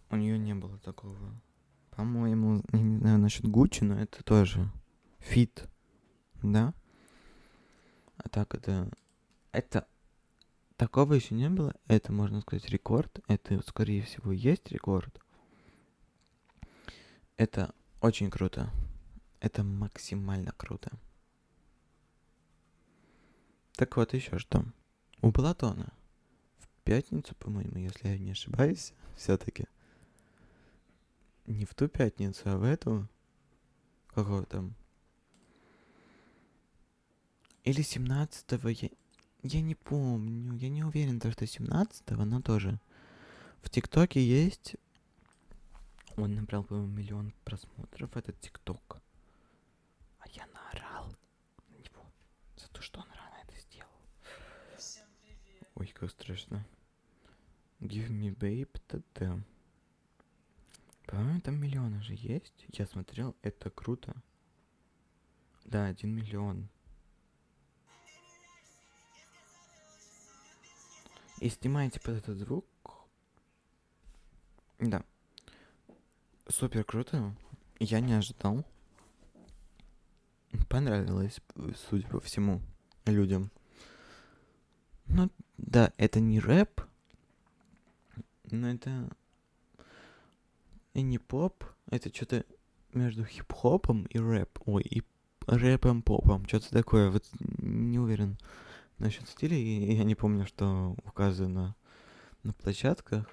У 0.10 0.16
нее 0.16 0.38
не 0.38 0.56
было 0.56 0.78
такого. 0.80 1.18
По-моему, 1.92 2.64
не 2.74 2.98
знаю 2.98 3.20
насчет 3.20 3.46
Гуччи, 3.46 3.84
но 3.84 4.02
это 4.02 4.24
тоже 4.24 4.70
фит. 5.20 5.68
Да? 6.42 6.74
А 8.18 8.28
так 8.30 8.56
это... 8.56 8.92
Это 9.52 9.88
такого 10.78 11.14
еще 11.14 11.36
не 11.36 11.50
было. 11.50 11.76
Это, 11.88 12.12
можно 12.12 12.42
сказать, 12.42 12.68
рекорд. 12.70 13.20
Это, 13.28 13.62
скорее 13.68 14.02
всего, 14.02 14.32
есть 14.32 14.72
рекорд. 14.72 15.22
Это 17.38 17.74
очень 18.02 18.32
круто. 18.32 18.72
Это 19.40 19.64
максимально 19.64 20.54
круто. 20.54 20.92
Так 23.76 23.96
вот, 23.98 24.14
еще 24.14 24.40
что. 24.40 24.66
У 25.22 25.32
Платона 25.32 25.94
в 26.58 26.68
пятницу, 26.84 27.36
по-моему, 27.36 27.78
если 27.78 28.08
я 28.08 28.18
не 28.18 28.32
ошибаюсь, 28.32 28.94
все-таки. 29.16 29.66
Не 31.46 31.66
в 31.66 31.76
ту 31.76 31.88
пятницу, 31.88 32.42
а 32.46 32.58
в 32.58 32.64
эту. 32.64 33.08
Какого 34.08 34.46
там? 34.46 34.74
Или 37.64 37.84
17-го, 37.84 38.70
я, 38.70 38.90
я 39.44 39.62
не 39.62 39.76
помню. 39.76 40.56
Я 40.56 40.70
не 40.70 40.84
уверен, 40.84 41.20
то, 41.20 41.32
что 41.32 41.46
17-го, 41.46 42.26
но 42.26 42.42
тоже. 42.42 42.80
В 43.62 43.70
ТикТоке 43.70 44.26
есть... 44.26 44.76
Он 46.18 46.36
набрал, 46.36 46.64
по-моему, 46.64 46.92
миллион 46.92 47.34
просмотров, 47.46 48.18
этот 48.18 48.40
ТикТок. 48.42 49.02
А 50.20 50.28
я 50.30 50.46
наорал 50.48 51.16
на 51.70 51.76
него 51.76 52.04
за 52.58 52.68
то, 52.70 52.82
что 52.82 53.00
он. 53.00 53.11
Как 56.02 56.10
страшно. 56.10 56.66
Give 57.80 58.10
me 58.10 58.36
babe, 58.36 58.76
т.д. 58.88 59.44
По-моему, 61.06 61.42
там 61.42 61.62
миллионы 61.62 62.02
же 62.02 62.16
есть. 62.16 62.66
Я 62.70 62.88
смотрел, 62.88 63.36
это 63.44 63.70
круто. 63.70 64.16
Да, 65.64 65.86
один 65.86 66.16
миллион. 66.16 66.70
И 71.40 71.50
снимаете 71.50 72.00
под 72.00 72.16
этот 72.16 72.36
звук. 72.40 72.66
Да. 74.80 75.06
Супер 76.48 76.84
круто. 76.84 77.36
Я 77.78 78.00
не 78.00 78.14
ожидал. 78.14 78.66
Понравилось, 80.68 81.40
судя 81.76 82.08
по 82.08 82.20
всему, 82.20 82.60
людям. 83.06 83.52
Ну, 85.14 85.30
да, 85.58 85.92
это 85.98 86.22
не 86.22 86.40
рэп, 86.40 86.82
но 88.50 88.72
это 88.72 89.10
и 90.94 91.02
не 91.02 91.18
поп, 91.18 91.66
это 91.88 92.14
что-то 92.14 92.46
между 92.94 93.26
хип-хопом 93.26 94.06
и 94.06 94.20
рэп. 94.20 94.60
Ой, 94.66 94.84
и 94.84 95.04
рэпом-попом, 95.48 96.48
что-то 96.48 96.70
такое. 96.72 97.10
Вот 97.10 97.26
не 97.40 98.00
уверен 98.00 98.38
насчет 99.00 99.28
стиля, 99.28 99.58
и 99.58 99.96
я 99.96 100.04
не 100.06 100.16
помню, 100.16 100.46
что 100.46 100.96
указано 101.04 101.76
на 102.44 102.54
площадках. 102.54 103.30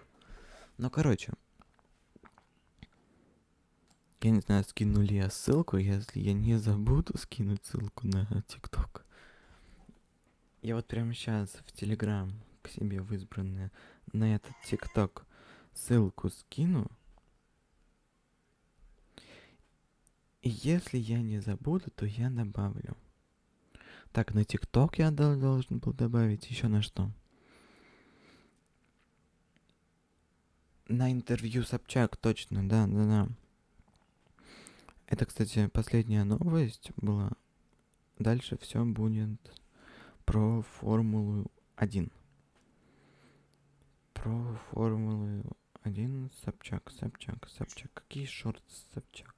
Но, 0.79 0.91
короче, 0.91 1.33
я 4.21 4.31
не 4.31 4.41
знаю, 4.41 4.65
скину 4.65 5.01
ли 5.01 5.17
я 5.17 5.31
ссылку, 5.31 5.77
если 5.77 6.19
я 6.19 6.33
не 6.33 6.59
забуду 6.59 7.17
скинуть 7.19 7.65
ссылку 7.65 8.09
на 8.09 8.43
ТикТок. 8.49 9.05
Я 10.61 10.75
вот 10.75 10.89
прямо 10.89 11.15
сейчас 11.15 11.51
в 11.67 11.73
Телеграм 11.73 12.33
к 12.63 12.69
себе 12.69 13.01
в 13.01 13.13
избранное 13.15 13.71
на 14.13 14.35
этот 14.35 14.53
ТикТок 14.65 15.25
ссылку 15.73 16.31
скину. 16.31 16.91
И 20.43 20.51
если 20.51 20.99
я 20.99 21.23
не 21.23 21.41
забуду, 21.41 21.91
то 21.91 22.07
я 22.07 22.31
добавлю. 22.31 22.97
Так, 24.13 24.35
на 24.35 24.45
ТикТок 24.45 24.99
я 24.99 25.11
должен 25.11 25.79
был 25.79 25.93
добавить 25.93 26.51
еще 26.51 26.67
на 26.67 26.83
что? 26.83 27.11
На 30.89 31.13
интервью 31.13 31.63
Собчак, 31.63 32.17
точно, 32.17 32.69
да, 32.69 32.87
да, 32.87 33.05
да. 33.05 33.29
Это, 35.07 35.27
кстати, 35.27 35.69
последняя 35.69 36.25
новость 36.25 36.91
была. 36.97 37.31
Дальше 38.19 38.59
все 38.59 38.85
будет 38.85 39.39
про 40.29 40.61
Формулу 40.61 41.51
1. 41.77 42.13
Про 44.13 44.59
Формулу 44.71 45.57
1 45.85 46.31
Собчак, 46.45 46.91
Собчак, 46.91 47.49
Собчак. 47.49 47.91
Какие 47.95 48.27
шорты 48.27 48.71
Собчак? 48.93 49.35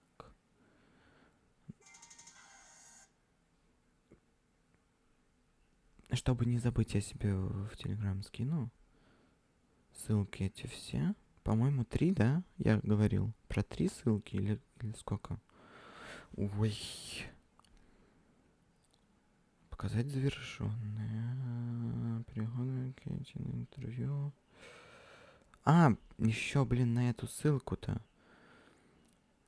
Чтобы 6.10 6.44
не 6.46 6.58
забыть, 6.58 6.94
я 6.94 7.00
себе 7.00 7.36
в 7.36 7.76
Телеграм 7.76 8.24
скину. 8.24 8.68
Ссылки 9.92 10.42
эти 10.42 10.66
все. 10.66 11.14
По-моему, 11.44 11.84
три, 11.84 12.10
да? 12.10 12.42
Я 12.58 12.80
говорил. 12.82 13.32
Про 13.46 13.62
три 13.62 13.88
ссылки 13.88 14.34
или, 14.34 14.60
или 14.80 14.92
сколько? 14.94 15.38
Ой. 16.36 16.76
Показать 19.80 20.10
завершенное. 20.10 22.22
Переходы 22.24 22.70
на 22.70 22.92
интервью. 23.54 24.30
А, 25.64 25.94
еще, 26.18 26.66
блин, 26.66 26.92
на 26.92 27.08
эту 27.08 27.26
ссылку-то. 27.26 28.02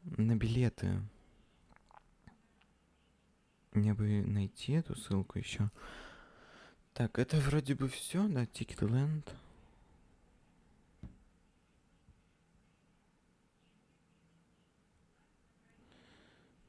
На 0.04 0.34
билеты. 0.34 1.02
Мне 3.72 3.92
бы 3.92 4.22
найти 4.22 4.72
эту 4.72 4.96
ссылку 4.96 5.38
еще. 5.38 5.70
Так, 6.94 7.18
это 7.18 7.36
вроде 7.36 7.74
бы 7.74 7.90
все, 7.90 8.26
да, 8.26 8.44
Ticketland. 8.44 9.28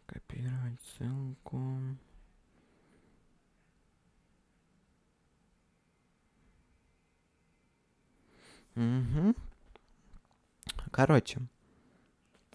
Копировать 0.06 0.82
ссылку. 0.82 1.80
Угу. 8.76 9.36
Короче. 10.92 11.40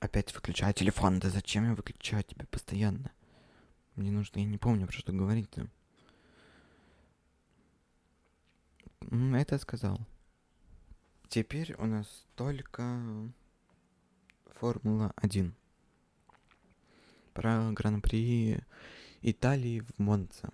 Опять 0.01 0.35
выключаю 0.35 0.75
телефон. 0.75 1.19
Да 1.19 1.31
зачем 1.31 1.65
я 1.65 1.75
выключаю 1.75 2.23
тебя 2.23 2.47
постоянно? 2.51 3.11
Мне 3.97 4.11
нужно, 4.11 4.39
я 4.39 4.45
не 4.45 4.59
помню, 4.59 4.87
про 4.87 4.97
что 4.97 5.13
говорить-то. 5.13 5.67
Это 9.11 9.59
сказал. 9.59 9.99
Теперь 11.29 11.75
у 11.79 11.87
нас 11.87 12.27
только 12.37 13.31
Формула 14.61 15.13
1 15.17 15.55
про 17.39 17.71
Гран-при 17.71 18.65
Италии 19.23 19.81
в 19.81 19.99
Монце. 20.01 20.49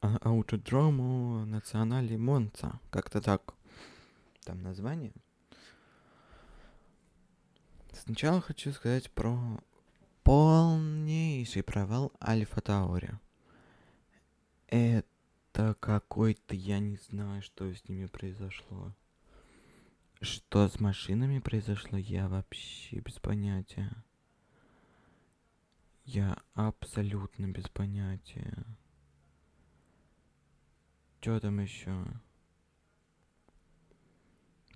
А, 0.00 0.16
Аутодрому 0.22 1.44
Национали 1.46 2.16
Монца. 2.16 2.80
Как-то 2.90 3.20
так. 3.20 3.54
Там 4.50 4.62
название. 4.64 5.12
Сначала 7.92 8.40
хочу 8.40 8.72
сказать 8.72 9.08
про 9.12 9.62
полнейший 10.24 11.62
провал 11.62 12.12
Альфа 12.20 12.60
Таури. 12.60 13.12
Это 14.66 15.76
какой-то, 15.78 16.56
я 16.56 16.80
не 16.80 16.96
знаю, 16.96 17.42
что 17.42 17.72
с 17.72 17.88
ними 17.88 18.06
произошло. 18.06 18.92
Что 20.20 20.68
с 20.68 20.80
машинами 20.80 21.38
произошло, 21.38 21.96
я 21.96 22.26
вообще 22.26 22.98
без 22.98 23.20
понятия. 23.20 23.92
Я 26.04 26.36
абсолютно 26.54 27.46
без 27.46 27.68
понятия. 27.68 28.64
Что 31.20 31.38
там 31.38 31.60
еще? 31.60 32.04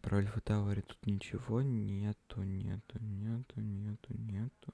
Про 0.04 0.18
Альфа 0.18 0.38
Тауэре 0.42 0.82
тут 0.82 1.06
ничего 1.06 1.62
нету, 1.62 2.42
нету, 2.42 2.98
нету, 3.00 3.60
нету, 3.60 4.12
нету. 4.12 4.72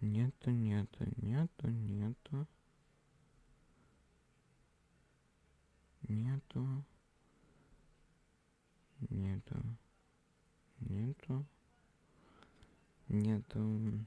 Нету, 0.00 0.50
нету, 0.50 1.04
нету, 1.16 1.68
нету. 1.68 2.48
Нету. 6.08 6.84
Нету. 9.08 9.56
Нету. 10.80 11.46
Нету 13.06 14.04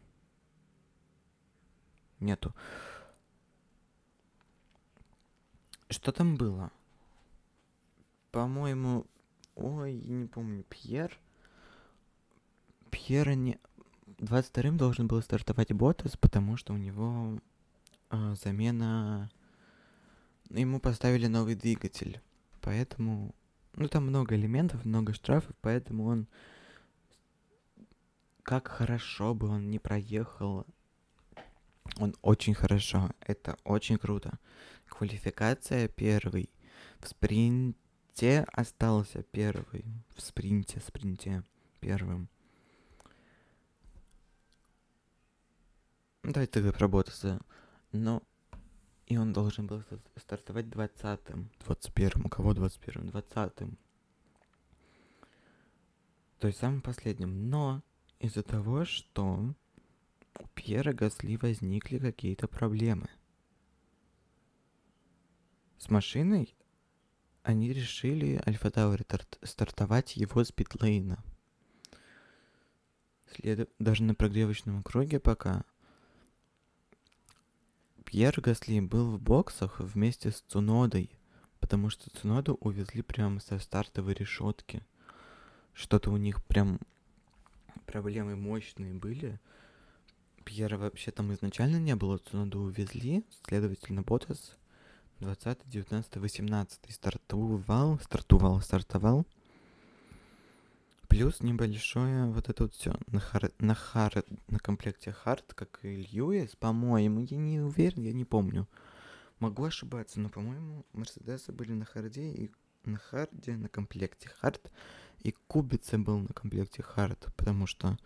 нету. 2.20 2.54
Что 5.90 6.12
там 6.12 6.36
было? 6.36 6.72
По-моему, 8.32 9.06
ой, 9.56 9.94
не 9.94 10.28
помню, 10.28 10.64
Пьер. 10.64 11.18
Пьера 12.92 13.32
не... 13.32 13.60
22-м 14.20 14.78
должен 14.78 15.08
был 15.08 15.22
стартовать 15.22 15.74
Ботас, 15.74 16.16
потому 16.18 16.58
что 16.58 16.74
у 16.74 16.78
него 16.78 17.40
э, 18.12 18.36
замена... 18.42 19.30
Ему 20.50 20.80
поставили 20.80 21.28
новый 21.28 21.56
двигатель. 21.56 22.22
поэтому... 22.62 23.34
Ну, 23.76 23.90
там 23.90 24.08
много 24.08 24.36
элементов, 24.36 24.86
много 24.86 25.14
штрафов, 25.14 25.56
поэтому 25.62 26.06
он... 26.06 26.28
Как 28.44 28.68
хорошо 28.68 29.34
бы 29.34 29.48
он 29.48 29.70
не 29.70 29.80
проехал. 29.80 30.66
Он 31.98 32.16
очень 32.22 32.54
хорошо. 32.54 33.10
Это 33.22 33.58
очень 33.64 33.98
круто. 33.98 34.38
Квалификация 34.88 35.88
первый. 35.88 36.50
В 37.00 37.08
спринте 38.16 38.46
остался 38.54 39.24
первый. 39.24 39.84
В 40.16 40.22
спринте, 40.22 40.80
спринте 40.80 41.44
первым. 41.82 42.30
Давайте 46.24 46.54
тогда 46.54 46.72
про 46.72 46.88
Ботаса. 46.88 47.42
Но 47.92 48.24
и 49.08 49.18
он 49.18 49.34
должен 49.34 49.68
был 49.68 49.84
стартовать 50.16 50.68
20-м. 50.68 51.50
21-м. 51.66 52.26
У 52.26 52.30
кого 52.30 52.54
21-м? 52.54 53.10
20-м. 53.10 53.78
То 56.40 56.48
есть 56.48 56.60
самым 56.60 56.82
последним. 56.82 57.50
Но 57.50 57.82
из-за 58.20 58.44
того, 58.44 58.86
что 58.86 59.54
у 60.40 60.48
Пьера 60.54 60.94
Гасли 60.94 61.36
возникли 61.36 62.00
какие-то 62.00 62.48
проблемы. 62.48 63.10
С 65.78 65.90
машиной 65.90 66.56
они 67.46 67.72
решили 67.72 68.42
Альфа 68.48 68.72
Тауэр 68.72 69.06
стартовать 69.44 70.18
его 70.18 70.44
с 70.44 70.52
питлейна. 70.52 71.24
След... 73.36 73.70
Даже 73.78 74.04
на 74.04 74.16
прогревочном 74.16 74.82
круге 74.82 75.20
пока 75.20 75.64
Пьер 78.04 78.42
Гасли 78.42 78.80
был 78.80 79.12
в 79.12 79.22
боксах 79.22 79.80
вместе 79.80 80.32
с 80.32 80.42
Цунодой, 80.42 81.12
потому 81.60 81.92
что 81.92 82.10
Цуноду 82.10 82.56
увезли 82.62 83.04
прямо 83.04 83.40
со 83.40 83.60
стартовой 83.60 84.16
решетки. 84.16 84.82
Что-то 85.74 86.10
у 86.10 86.18
них 86.18 86.44
прям 86.46 86.80
проблемы 87.86 88.36
мощные 88.36 88.96
были. 88.96 89.40
Пьера 90.46 90.80
вообще 90.80 91.12
там 91.12 91.32
изначально 91.32 91.78
не 91.78 91.96
было, 91.96 92.18
Цуноду 92.18 92.62
увезли, 92.62 93.24
следовательно, 93.44 94.02
Ботас 94.02 94.58
20, 95.20 95.60
19, 95.66 96.18
18 96.18 96.80
стартовал, 96.94 98.00
стартовал, 98.00 98.62
стартовал. 98.62 99.26
Плюс 101.08 101.40
небольшое 101.42 102.26
вот 102.26 102.50
это 102.50 102.64
вот 102.64 102.74
все 102.74 102.96
на, 103.08 103.20
хар, 103.20 103.52
на, 103.60 103.76
хар, 103.76 104.24
на 104.48 104.60
комплекте 104.60 105.12
hard, 105.14 105.54
как 105.54 105.80
и 105.84 105.96
Льюис, 105.96 106.56
по-моему, 106.58 107.22
я 107.22 107.38
не 107.38 107.62
уверен, 107.62 108.02
я 108.02 108.12
не 108.12 108.26
помню. 108.26 108.68
Могу 109.40 109.64
ошибаться, 109.64 110.20
но, 110.20 110.30
по-моему, 110.30 110.86
Мерседесы 110.94 111.52
были 111.52 111.72
на 111.72 111.86
харде 111.86 112.32
и 112.32 112.52
на 112.84 112.98
харде, 112.98 113.56
на 113.56 113.70
комплекте 113.70 114.30
hard, 114.30 114.72
и 115.20 115.34
Кубица 115.48 115.98
был 115.98 116.20
на 116.20 116.34
комплекте 116.34 116.84
hard, 116.84 117.28
потому 117.38 117.68
что 117.68 117.98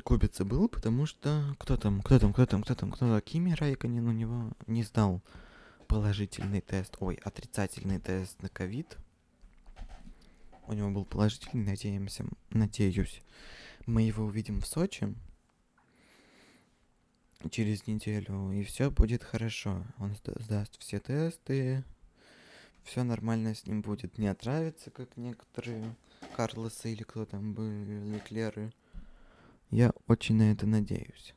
Кубица 0.00 0.44
был, 0.44 0.68
потому 0.68 1.06
что 1.06 1.54
кто 1.58 1.76
там, 1.76 2.02
кто 2.02 2.18
там, 2.18 2.32
кто 2.32 2.46
там, 2.46 2.62
кто 2.62 2.74
там, 2.74 2.90
кто 2.92 3.06
там, 3.06 3.20
Кими 3.20 3.52
Райкконен 3.52 4.06
у 4.06 4.12
него 4.12 4.52
не 4.66 4.82
сдал 4.82 5.22
положительный 5.88 6.60
тест, 6.60 6.96
ой, 7.00 7.14
отрицательный 7.22 7.98
тест 8.00 8.40
на 8.42 8.48
ковид, 8.48 8.98
у 10.66 10.72
него 10.72 10.90
был 10.90 11.04
положительный, 11.04 11.64
надеемся, 11.64 12.24
надеюсь. 12.50 13.22
Мы 13.86 14.02
его 14.02 14.24
увидим 14.24 14.60
в 14.60 14.66
Сочи 14.66 15.14
через 17.50 17.86
неделю, 17.86 18.50
и 18.50 18.64
все 18.64 18.90
будет 18.90 19.22
хорошо. 19.22 19.84
Он 19.98 20.16
сдаст 20.40 20.78
все 20.80 20.98
тесты, 20.98 21.84
все 22.82 23.04
нормально 23.04 23.54
с 23.54 23.66
ним 23.66 23.82
будет. 23.82 24.18
Не 24.18 24.26
отравится, 24.26 24.90
как 24.90 25.16
некоторые 25.16 25.94
Карлосы 26.34 26.92
или 26.92 27.04
кто 27.04 27.24
там 27.24 27.52
были, 27.54 28.20
Клеры. 28.26 28.72
Я 29.70 29.92
очень 30.06 30.36
на 30.36 30.52
это 30.52 30.66
надеюсь. 30.66 31.34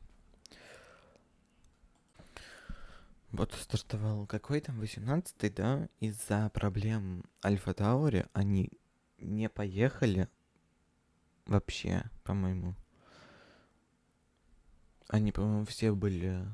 Вот 3.32 3.52
стартовал 3.54 4.26
какой 4.26 4.60
там 4.60 4.80
18-й, 4.80 5.50
да? 5.50 5.88
Из-за 6.00 6.50
проблем 6.50 7.24
Альфа 7.44 7.74
Таури 7.74 8.26
они 8.32 8.70
не 9.18 9.48
поехали 9.48 10.28
вообще, 11.46 12.04
по-моему. 12.24 12.74
Они, 15.08 15.32
по-моему, 15.32 15.64
все 15.64 15.92
были... 15.92 16.44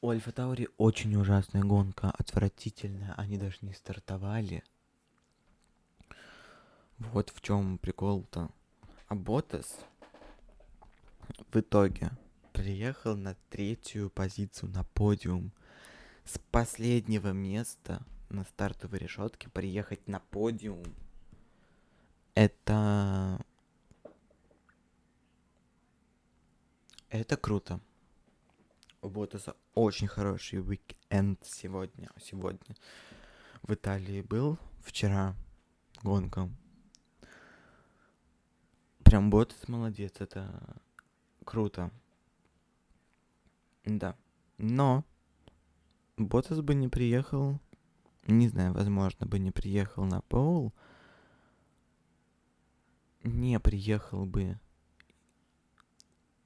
У 0.00 0.10
Альфа 0.10 0.32
Таури 0.32 0.68
очень 0.76 1.16
ужасная 1.16 1.62
гонка, 1.62 2.10
отвратительная. 2.10 3.14
Они 3.16 3.38
даже 3.38 3.58
не 3.62 3.72
стартовали. 3.72 4.62
Вот 6.98 7.30
в 7.30 7.40
чем 7.40 7.78
прикол-то. 7.78 8.50
А 9.08 9.14
Ботас 9.14 9.78
в 11.52 11.56
итоге 11.56 12.10
приехал 12.52 13.16
на 13.16 13.34
третью 13.50 14.10
позицию 14.10 14.70
на 14.70 14.84
подиум. 14.84 15.52
С 16.24 16.38
последнего 16.38 17.32
места 17.32 18.02
на 18.30 18.44
стартовой 18.44 18.98
решетке 18.98 19.48
приехать 19.50 20.08
на 20.08 20.20
подиум 20.20 20.84
это... 22.34 23.40
Это 27.10 27.36
круто. 27.36 27.80
У 29.02 29.08
Ботаса 29.08 29.54
очень 29.74 30.08
хороший 30.08 30.60
уикенд 30.60 31.38
сегодня. 31.44 32.10
Сегодня 32.20 32.74
в 33.62 33.72
Италии 33.72 34.22
был. 34.22 34.58
Вчера 34.82 35.36
гонка. 36.02 36.50
Прям 39.04 39.30
Ботас 39.30 39.68
молодец. 39.68 40.14
Это 40.18 40.82
круто. 41.44 41.90
Да. 43.84 44.16
Но 44.58 45.04
Ботас 46.16 46.60
бы 46.60 46.74
не 46.74 46.88
приехал, 46.88 47.60
не 48.26 48.48
знаю, 48.48 48.72
возможно, 48.72 49.26
бы 49.26 49.38
не 49.38 49.50
приехал 49.50 50.04
на 50.04 50.20
Пол, 50.22 50.72
не 53.22 53.58
приехал 53.60 54.26
бы, 54.26 54.58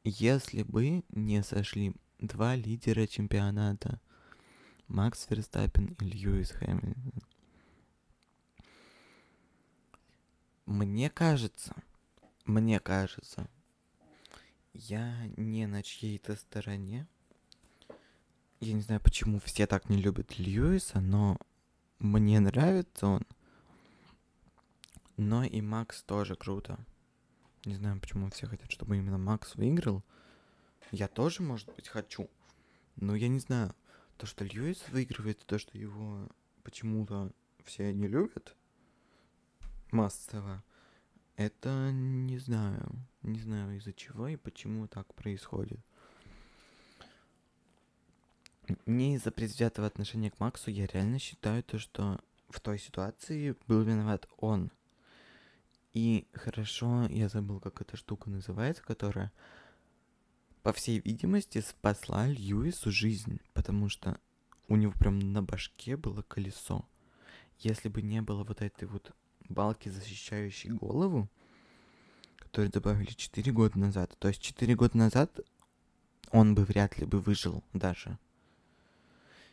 если 0.04 0.62
бы 0.62 1.04
не 1.10 1.42
сошли 1.42 1.94
два 2.18 2.56
лидера 2.56 3.06
чемпионата. 3.06 4.00
Макс 4.88 5.28
Верстаппин 5.28 5.96
и 6.00 6.04
Льюис 6.04 6.50
Хэмилтон. 6.52 7.12
Мне 10.64 11.10
кажется, 11.10 11.74
мне 12.46 12.80
кажется, 12.80 13.50
я 14.74 15.26
не 15.36 15.66
на 15.66 15.82
чьей-то 15.82 16.36
стороне. 16.36 17.06
Я 18.60 18.72
не 18.72 18.80
знаю, 18.80 19.00
почему 19.00 19.40
все 19.40 19.66
так 19.66 19.88
не 19.88 20.00
любят 20.00 20.38
Льюиса, 20.38 21.00
но 21.00 21.38
мне 21.98 22.40
нравится 22.40 23.06
он. 23.06 23.22
Но 25.16 25.44
и 25.44 25.60
Макс 25.60 26.02
тоже 26.02 26.34
круто. 26.36 26.78
Не 27.64 27.74
знаю, 27.74 28.00
почему 28.00 28.30
все 28.30 28.46
хотят, 28.46 28.70
чтобы 28.70 28.96
именно 28.96 29.18
Макс 29.18 29.54
выиграл. 29.56 30.02
Я 30.90 31.08
тоже, 31.08 31.42
может 31.42 31.72
быть, 31.74 31.88
хочу. 31.88 32.28
Но 32.96 33.14
я 33.14 33.28
не 33.28 33.40
знаю. 33.40 33.74
То, 34.16 34.26
что 34.26 34.44
Льюис 34.44 34.88
выигрывает, 34.88 35.44
то, 35.46 35.58
что 35.58 35.76
его 35.78 36.28
почему-то 36.62 37.32
все 37.64 37.92
не 37.92 38.08
любят 38.08 38.56
массово, 39.90 40.62
это 41.38 41.92
не 41.92 42.36
знаю. 42.38 42.90
Не 43.22 43.38
знаю 43.40 43.76
из-за 43.76 43.92
чего 43.92 44.26
и 44.26 44.36
почему 44.36 44.88
так 44.88 45.14
происходит. 45.14 45.80
Не 48.86 49.14
из-за 49.14 49.30
предвзятого 49.30 49.86
отношения 49.86 50.30
к 50.30 50.40
Максу, 50.40 50.70
я 50.70 50.86
реально 50.86 51.18
считаю 51.20 51.62
то, 51.62 51.78
что 51.78 52.20
в 52.50 52.60
той 52.60 52.78
ситуации 52.78 53.56
был 53.68 53.82
виноват 53.82 54.28
он. 54.36 54.72
И 55.94 56.26
хорошо, 56.34 57.06
я 57.08 57.28
забыл, 57.28 57.60
как 57.60 57.80
эта 57.80 57.96
штука 57.96 58.28
называется, 58.28 58.82
которая, 58.82 59.32
по 60.62 60.72
всей 60.72 60.98
видимости, 60.98 61.60
спасла 61.60 62.26
Льюису 62.26 62.90
жизнь, 62.90 63.40
потому 63.54 63.88
что 63.88 64.20
у 64.66 64.74
него 64.74 64.92
прям 64.92 65.18
на 65.18 65.42
башке 65.42 65.96
было 65.96 66.22
колесо. 66.22 66.84
Если 67.60 67.88
бы 67.88 68.02
не 68.02 68.22
было 68.22 68.42
вот 68.44 68.60
этой 68.60 68.86
вот 68.86 69.14
балки, 69.48 69.88
защищающей 69.88 70.70
голову, 70.70 71.28
которую 72.38 72.70
добавили 72.70 73.10
4 73.10 73.52
года 73.52 73.78
назад, 73.78 74.16
то 74.18 74.28
есть 74.28 74.40
4 74.40 74.74
года 74.74 74.96
назад 74.96 75.40
он 76.30 76.54
бы 76.54 76.64
вряд 76.64 76.98
ли 76.98 77.06
бы 77.06 77.20
выжил 77.20 77.62
даже. 77.72 78.18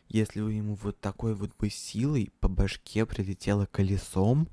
Если 0.08 0.40
бы 0.40 0.52
ему 0.52 0.74
вот 0.74 1.00
такой 1.00 1.34
вот 1.34 1.56
бы 1.56 1.68
силой 1.68 2.32
по 2.40 2.48
башке 2.48 3.06
прилетело 3.06 3.66
колесом, 3.66 4.48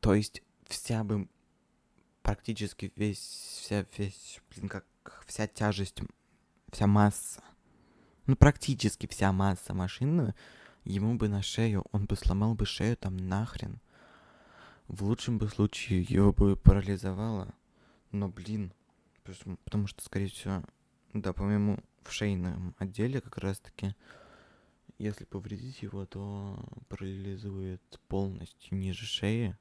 То 0.00 0.14
есть 0.14 0.42
вся 0.66 1.04
бы 1.04 1.28
практически 2.24 2.92
весь, 2.96 3.60
вся, 3.62 3.86
весь, 3.96 4.40
блин, 4.50 4.68
как 4.68 4.84
вся 5.28 5.46
тяжесть, 5.46 6.00
вся 6.72 6.88
масса 6.88 7.40
ну, 8.26 8.36
практически 8.36 9.06
вся 9.06 9.32
масса 9.32 9.74
машины 9.74 10.34
ему 10.84 11.16
бы 11.16 11.28
на 11.28 11.42
шею, 11.42 11.84
он 11.92 12.06
бы 12.06 12.16
сломал 12.16 12.54
бы 12.54 12.66
шею 12.66 12.96
там 12.96 13.16
нахрен. 13.16 13.80
В 14.88 15.04
лучшем 15.04 15.38
бы 15.38 15.48
случае 15.48 16.02
его 16.02 16.32
бы 16.32 16.56
парализовало. 16.56 17.54
Но, 18.10 18.28
блин, 18.28 18.72
потому 19.64 19.86
что, 19.86 20.02
скорее 20.02 20.28
всего, 20.28 20.62
да, 21.12 21.32
по-моему, 21.32 21.78
в 22.02 22.12
шейном 22.12 22.74
отделе 22.78 23.20
как 23.20 23.38
раз-таки, 23.38 23.94
если 24.98 25.24
повредить 25.24 25.82
его, 25.82 26.04
то 26.06 26.58
парализует 26.88 27.82
полностью 28.08 28.76
ниже 28.76 29.06
шеи. 29.06 29.56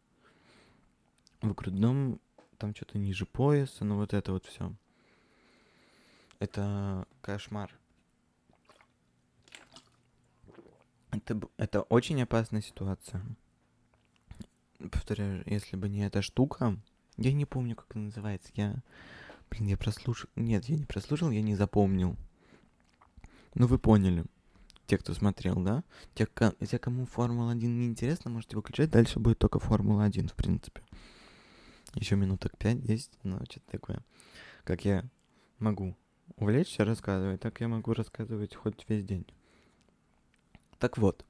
В 1.41 1.53
грудном 1.53 2.19
там 2.57 2.75
что-то 2.75 2.97
ниже 2.97 3.25
пояса, 3.25 3.85
ну 3.85 3.95
вот 3.95 4.13
это 4.13 4.33
вот 4.33 4.45
все. 4.45 4.73
Это 6.39 7.07
кошмар. 7.21 7.71
Это, 11.11 11.39
это 11.57 11.81
очень 11.83 12.21
опасная 12.21 12.61
ситуация. 12.61 13.21
Повторяю, 14.79 15.43
если 15.45 15.75
бы 15.75 15.89
не 15.89 16.05
эта 16.05 16.21
штука, 16.21 16.77
я 17.17 17.33
не 17.33 17.45
помню, 17.45 17.75
как 17.75 17.95
она 17.95 18.05
называется. 18.05 18.51
Я, 18.55 18.81
блин, 19.49 19.67
я 19.67 19.77
прослушал. 19.77 20.29
Нет, 20.35 20.65
я 20.65 20.77
не 20.77 20.85
прослушал, 20.85 21.29
я 21.31 21.41
не 21.41 21.55
запомнил. 21.55 22.15
Ну, 23.53 23.67
вы 23.67 23.77
поняли. 23.77 24.25
Те, 24.87 24.97
кто 24.97 25.13
смотрел, 25.13 25.55
да? 25.61 25.83
Те, 26.15 26.27
те 26.67 26.79
кому 26.79 27.05
Формула-1 27.05 27.55
не 27.55 27.85
интересно, 27.85 28.31
можете 28.31 28.55
выключать. 28.55 28.89
Дальше 28.89 29.19
будет 29.19 29.39
только 29.39 29.59
Формула-1, 29.59 30.29
в 30.29 30.35
принципе. 30.35 30.81
Еще 31.93 32.15
минуток 32.15 32.53
5-10, 32.57 33.09
ну, 33.23 33.39
что-то 33.49 33.71
такое. 33.71 34.03
Как 34.63 34.85
я 34.85 35.03
могу 35.59 35.95
увлечься 36.37 36.85
рассказывать, 36.85 37.41
так 37.41 37.59
я 37.61 37.67
могу 37.67 37.93
рассказывать 37.93 38.55
хоть 38.55 38.85
весь 38.87 39.05
день. 39.05 39.25
Так 40.81 40.97
вот, 40.97 41.23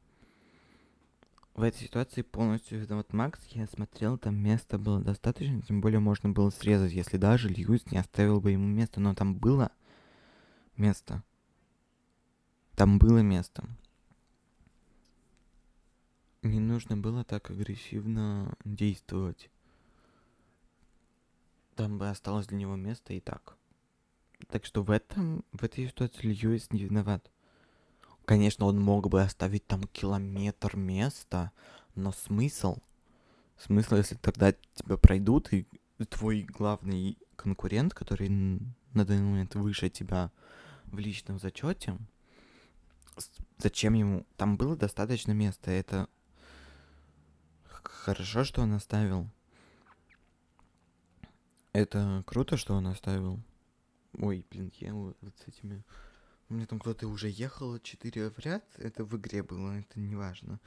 в 1.55 1.61
этой 1.61 1.79
ситуации 1.79 2.21
полностью 2.21 2.79
виноват 2.79 3.11
Макс. 3.11 3.45
Я 3.47 3.67
смотрел, 3.67 4.17
там 4.17 4.37
места 4.37 4.77
было 4.77 5.01
достаточно, 5.01 5.61
тем 5.61 5.81
более 5.81 5.99
можно 5.99 6.29
было 6.29 6.51
срезать, 6.51 6.93
если 6.93 7.17
даже 7.17 7.49
Льюис 7.49 7.85
не 7.91 7.97
оставил 7.97 8.39
бы 8.39 8.51
ему 8.51 8.65
место. 8.65 9.01
Но 9.01 9.13
там 9.13 9.35
было 9.35 9.69
место. 10.77 11.21
Там 12.77 12.97
было 12.97 13.17
место. 13.17 13.65
Не 16.43 16.61
нужно 16.61 16.95
было 16.95 17.25
так 17.25 17.51
агрессивно 17.51 18.55
действовать. 18.63 19.51
Там 21.75 21.97
бы 21.97 22.07
осталось 22.09 22.47
для 22.47 22.57
него 22.57 22.77
место 22.77 23.11
и 23.11 23.19
так. 23.19 23.57
Так 24.47 24.63
что 24.63 24.81
в 24.81 24.89
этом, 24.89 25.43
в 25.51 25.61
этой 25.61 25.89
ситуации 25.89 26.27
Льюис 26.27 26.71
не 26.71 26.85
виноват. 26.85 27.29
Конечно, 28.25 28.65
он 28.65 28.79
мог 28.79 29.09
бы 29.09 29.21
оставить 29.21 29.65
там 29.67 29.83
километр 29.83 30.77
места, 30.77 31.51
но 31.95 32.11
смысл? 32.11 32.77
Смысл, 33.57 33.95
если 33.95 34.15
тогда 34.15 34.53
тебя 34.75 34.97
пройдут, 34.97 35.51
и 35.53 35.65
твой 36.09 36.43
главный 36.43 37.17
конкурент, 37.35 37.93
который 37.93 38.29
на 38.29 39.05
данный 39.05 39.21
момент 39.21 39.55
выше 39.55 39.89
тебя 39.89 40.31
в 40.85 40.99
личном 40.99 41.39
зачете, 41.39 41.97
зачем 43.57 43.93
ему? 43.93 44.25
Там 44.37 44.57
было 44.57 44.75
достаточно 44.75 45.31
места, 45.31 45.71
это 45.71 46.07
хорошо, 47.65 48.43
что 48.43 48.61
он 48.61 48.73
оставил. 48.73 49.27
Это 51.73 52.23
круто, 52.25 52.57
что 52.57 52.73
он 52.73 52.87
оставил. 52.87 53.39
Ой, 54.17 54.45
блин, 54.49 54.71
я 54.79 54.93
вот 54.93 55.17
с 55.21 55.47
этими 55.47 55.83
у 56.51 56.53
меня 56.53 56.65
там 56.65 56.79
кто-то 56.79 57.07
уже 57.07 57.29
ехал, 57.29 57.79
4 57.79 58.29
в 58.29 58.39
ряд, 58.39 58.63
это 58.77 59.05
в 59.05 59.15
игре 59.17 59.41
было, 59.41 59.71
это 59.71 59.99
не 59.99 60.15
важно. 60.15 60.59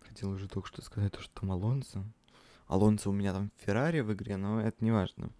Хотел 0.00 0.30
уже 0.30 0.48
только 0.48 0.66
что 0.68 0.82
сказать, 0.82 1.12
то, 1.12 1.22
что 1.22 1.40
там 1.40 1.52
Алонсо. 1.52 2.04
Алонсо 2.66 3.10
у 3.10 3.12
меня 3.12 3.32
там 3.32 3.52
Феррари 3.58 4.00
в 4.00 4.12
игре, 4.12 4.36
но 4.36 4.60
это 4.60 4.84
не 4.84 4.90
важно. 4.90 5.30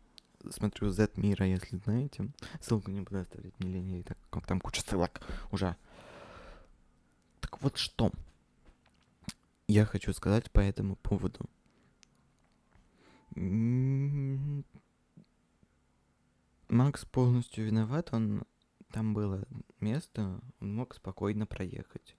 Смотрю 0.49 0.91
Z 0.91 1.11
мира, 1.17 1.45
если 1.45 1.77
знаете. 1.77 2.31
Ссылку 2.61 2.91
не 2.93 3.01
буду 3.01 3.19
оставлять, 3.19 3.59
не 3.59 3.69
лень, 3.69 4.05
так, 4.05 4.17
там 4.47 4.61
куча 4.61 4.83
ссылок 4.83 5.21
уже. 5.51 5.77
Так 7.41 7.61
вот 7.61 7.77
что 7.77 8.13
я 9.67 9.85
хочу 9.85 10.13
сказать 10.13 10.51
по 10.53 10.61
этому 10.61 10.95
поводу. 10.97 11.51
Макс 16.69 17.05
полностью 17.07 17.67
виноват, 17.67 18.11
он 18.13 18.45
там 18.91 19.15
было 19.15 19.45
место, 19.81 20.41
он 20.61 20.75
мог 20.75 20.95
спокойно 20.95 21.47
проехать. 21.47 22.17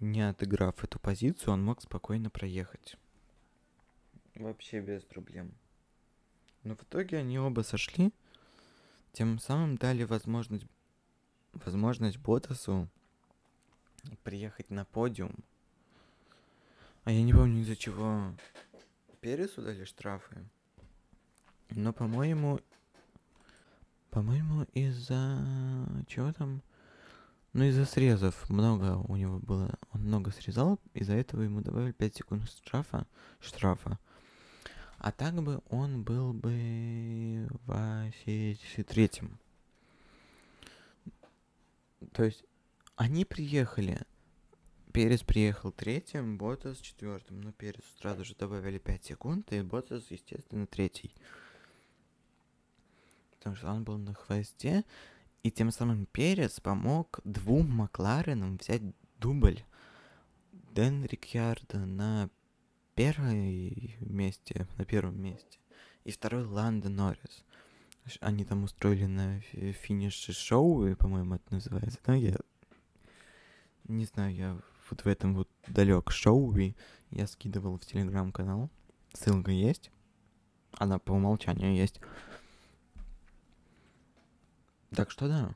Не 0.00 0.28
отыграв 0.28 0.82
эту 0.82 0.98
позицию, 0.98 1.54
он 1.54 1.64
мог 1.64 1.80
спокойно 1.80 2.30
проехать. 2.30 2.96
Вообще 4.34 4.80
без 4.80 5.04
проблем. 5.04 5.54
Но 6.64 6.74
в 6.74 6.82
итоге 6.82 7.18
они 7.18 7.38
оба 7.38 7.60
сошли, 7.60 8.12
тем 9.12 9.38
самым 9.38 9.76
дали 9.76 10.02
возможность, 10.02 10.66
возможность 11.52 12.18
Ботасу 12.18 12.88
приехать 14.24 14.70
на 14.70 14.84
подиум. 14.84 15.36
А 17.04 17.12
я 17.12 17.22
не 17.22 17.32
помню 17.32 17.60
из-за 17.60 17.76
чего 17.76 18.34
Пересу 19.20 19.62
дали 19.62 19.84
штрафы. 19.84 20.44
Но, 21.70 21.92
по-моему, 21.92 22.60
по-моему, 24.14 24.62
из-за... 24.74 25.44
Чего 26.06 26.32
там? 26.32 26.62
Ну, 27.52 27.64
из-за 27.64 27.84
срезов 27.84 28.48
много 28.48 28.96
у 29.08 29.16
него 29.16 29.40
было. 29.40 29.76
Он 29.90 30.02
много 30.02 30.30
срезал, 30.30 30.78
из-за 30.94 31.14
этого 31.14 31.42
ему 31.42 31.62
добавили 31.62 31.90
5 31.90 32.14
секунд 32.14 32.48
штрафа. 32.48 33.08
штрафа. 33.40 33.98
А 34.98 35.10
так 35.10 35.34
бы 35.42 35.60
он 35.68 36.04
был 36.04 36.32
бы 36.32 37.48
в 37.66 37.72
73-м. 38.24 39.40
То 42.12 42.22
есть 42.22 42.44
они 42.94 43.24
приехали. 43.24 44.00
Перес 44.92 45.24
приехал 45.24 45.72
третьим, 45.72 46.38
Ботас 46.38 46.78
четвертым. 46.78 47.40
Но 47.40 47.50
Перес 47.50 47.82
сразу 47.98 48.24
же 48.24 48.36
добавили 48.36 48.78
5 48.78 49.04
секунд, 49.04 49.52
и 49.52 49.60
Ботас, 49.62 50.04
естественно, 50.10 50.68
третий 50.68 51.12
потому 53.44 53.56
что 53.56 53.70
он 53.70 53.84
был 53.84 53.98
на 53.98 54.14
хвосте, 54.14 54.84
и 55.42 55.50
тем 55.50 55.70
самым 55.70 56.06
Перес 56.06 56.60
помог 56.60 57.20
двум 57.24 57.70
Макларенам 57.70 58.56
взять 58.56 58.80
дубль. 59.20 59.62
Дэн 60.72 61.04
Рикьярдо 61.04 61.80
на 61.80 62.30
первой 62.94 63.96
месте, 64.00 64.66
на 64.78 64.86
первом 64.86 65.20
месте, 65.20 65.58
и 66.04 66.10
второй 66.10 66.44
Ландо 66.44 66.88
Норрис. 66.88 67.44
Они 68.20 68.46
там 68.46 68.64
устроили 68.64 69.04
на 69.04 69.40
финише 69.40 70.32
шоу, 70.32 70.96
по-моему, 70.96 71.34
это 71.34 71.54
называется, 71.54 71.98
да, 72.06 72.14
я 72.14 72.36
не 73.84 74.06
знаю, 74.06 74.34
я 74.34 74.58
вот 74.88 75.04
в 75.04 75.06
этом 75.06 75.34
вот 75.34 75.50
далек 75.66 76.10
шоу, 76.10 76.56
и 76.56 76.74
я 77.10 77.26
скидывал 77.26 77.76
в 77.76 77.84
телеграм-канал, 77.84 78.70
ссылка 79.12 79.50
есть, 79.50 79.90
она 80.78 80.98
по 80.98 81.12
умолчанию 81.12 81.74
есть. 81.74 82.00
Так 84.94 85.10
что 85.10 85.26
да. 85.26 85.54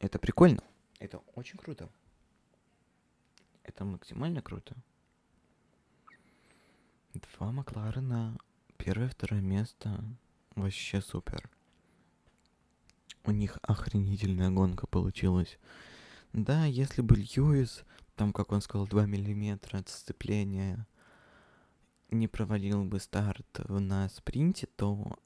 Это 0.00 0.18
прикольно. 0.18 0.62
Это 0.98 1.18
очень 1.34 1.58
круто. 1.58 1.88
Это 3.62 3.84
максимально 3.84 4.42
круто. 4.42 4.76
Два 7.14 7.52
Макларена. 7.52 8.36
Первое, 8.76 9.08
второе 9.08 9.40
место. 9.40 10.04
Вообще 10.54 11.00
супер. 11.00 11.48
У 13.24 13.30
них 13.30 13.58
охренительная 13.62 14.50
гонка 14.50 14.86
получилась. 14.86 15.58
Да, 16.34 16.66
если 16.66 17.00
бы 17.00 17.16
Льюис, 17.16 17.84
там, 18.14 18.32
как 18.34 18.52
он 18.52 18.60
сказал, 18.60 18.86
2 18.86 19.06
миллиметра 19.06 19.78
от 19.78 19.88
сцепления, 19.88 20.86
не 22.10 22.28
провалил 22.28 22.84
бы 22.84 23.00
старт 23.00 23.46
на 23.68 24.08
спринте, 24.10 24.66
то 24.66 25.18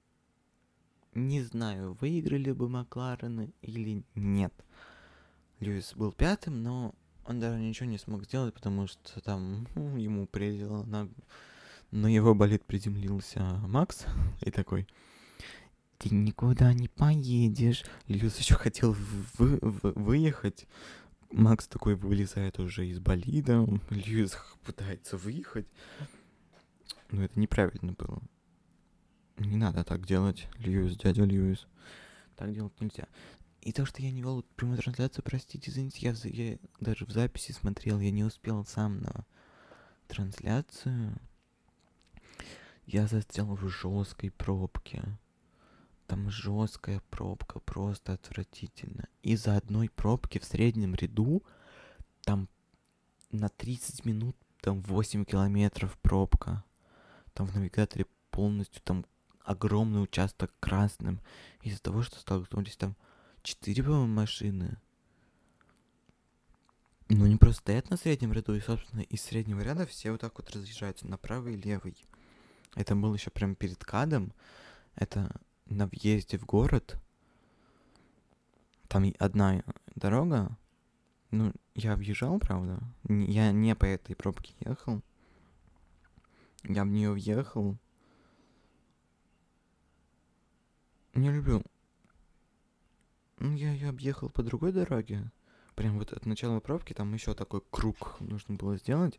не 1.15 1.43
знаю, 1.43 1.97
выиграли 2.01 2.53
бы 2.53 2.69
Макларены 2.69 3.53
или 3.63 4.05
нет. 4.15 4.55
Льюис 5.59 5.95
был 5.95 6.13
пятым, 6.13 6.63
но 6.63 6.95
он 7.27 7.41
даже 7.41 7.61
ничего 7.61 7.89
не 7.89 7.99
смог 7.99 8.25
сделать, 8.25 8.55
потому 8.55 8.87
что 8.87 9.21
там 9.21 9.67
ну, 9.75 9.97
ему 9.97 10.27
прилетело 10.27 10.85
на... 10.85 11.09
На 11.91 12.07
его 12.07 12.37
болит 12.37 12.65
приземлился 12.65 13.41
Макс 13.67 14.07
и 14.43 14.53
такой, 14.53 14.87
ты 15.99 16.15
никуда 16.15 16.73
не 16.73 16.89
поедешь. 16.89 17.85
Льюис 18.07 18.39
еще 18.39 18.55
хотел 18.55 18.97
вы 19.39 19.59
выехать. 19.61 20.67
Макс 21.31 21.67
такой 21.67 21.95
вылезает 21.97 22.59
уже 22.59 22.87
из 22.87 23.01
болида. 23.01 23.67
Льюис 23.91 24.37
пытается 24.65 25.17
выехать. 25.17 25.67
Но 27.11 27.25
это 27.25 27.39
неправильно 27.39 27.93
было. 27.93 28.23
Не 29.41 29.57
надо 29.57 29.85
так 29.85 30.07
делать, 30.07 30.49
Льюис, 30.59 30.97
дядя 30.97 31.25
Льюис. 31.25 31.67
Так 32.37 32.53
делать 32.53 32.79
нельзя. 32.79 33.09
И 33.63 33.73
то, 33.73 33.87
что 33.87 34.03
я 34.03 34.11
не 34.11 34.21
вел 34.21 34.45
прямую 34.57 34.79
трансляцию, 34.79 35.25
простите, 35.25 35.71
извините, 35.71 35.99
я, 36.01 36.15
я 36.31 36.59
даже 36.79 37.07
в 37.07 37.11
записи 37.11 37.53
смотрел, 37.53 38.01
я 38.01 38.11
не 38.11 38.23
успел 38.23 38.65
сам 38.67 39.01
на 39.01 39.25
трансляцию. 40.09 41.19
Я 42.85 43.07
застрял 43.07 43.55
в 43.55 43.67
жесткой 43.69 44.31
пробке. 44.31 45.03
Там 46.07 46.31
жесткая 46.31 47.01
пробка, 47.09 47.61
просто 47.61 48.15
отвратительно. 48.15 49.09
Из-за 49.23 49.57
одной 49.57 49.89
пробки 49.89 50.39
в 50.39 50.45
среднем 50.45 50.95
ряду 50.95 51.43
там 52.23 52.49
на 53.31 53.49
30 53.49 54.05
минут 54.05 54.37
там 54.61 54.83
8 54.83 55.25
километров 55.25 55.97
пробка. 56.03 56.63
Там 57.33 57.47
в 57.47 57.55
навигаторе 57.55 58.07
полностью 58.31 58.83
там 58.83 59.05
огромный 59.45 60.03
участок 60.03 60.53
красным. 60.61 61.21
Из-за 61.63 61.81
того, 61.81 62.03
что 62.03 62.19
столкнулись 62.19 62.77
там 62.77 62.97
4, 63.43 63.83
по-моему, 63.83 64.07
машины. 64.07 64.79
Ну, 67.09 67.27
не 67.27 67.37
просто 67.37 67.63
стоят 67.63 67.91
на 67.91 67.97
среднем 67.97 68.33
ряду, 68.33 68.55
и, 68.55 68.61
собственно, 68.61 69.01
из 69.01 69.23
среднего 69.23 69.61
ряда 69.61 69.85
все 69.87 70.13
вот 70.13 70.21
так 70.21 70.39
вот 70.39 70.51
разъезжаются 70.51 71.09
на 71.09 71.19
правый 71.19 71.55
и 71.55 71.61
левый. 71.61 71.97
Это 72.77 72.95
был 72.95 73.13
еще 73.15 73.31
прям 73.31 73.57
перед 73.57 73.85
кадом. 73.85 74.33
Это 74.95 75.35
на 75.67 75.89
въезде 75.89 76.39
в 76.39 76.47
город. 76.47 76.97
Там 78.87 79.13
одна 79.19 79.65
дорога. 79.97 80.57
Ну, 81.31 81.53
я 81.75 81.95
объезжал, 81.95 82.39
правда. 82.39 82.81
Я 83.09 83.53
не 83.53 83.75
по 83.75 83.85
этой 83.85 84.15
пробке 84.15 84.55
ехал. 84.61 85.03
Я 86.65 86.85
в 86.85 86.89
нее 86.89 87.11
въехал. 87.11 87.77
Не 91.15 91.31
люблю. 91.31 91.63
Ну, 93.39 93.55
я 93.55 93.73
ее 93.73 93.89
объехал 93.89 94.29
по 94.29 94.43
другой 94.43 94.73
дороге. 94.73 95.31
Прям 95.75 95.99
вот 95.99 96.13
от 96.13 96.27
начала 96.27 96.61
пробки 96.61 96.93
там 96.93 97.13
еще 97.15 97.35
такой 97.35 97.63
круг 97.71 98.17
нужно 98.21 98.55
было 98.55 98.77
сделать. 98.77 99.19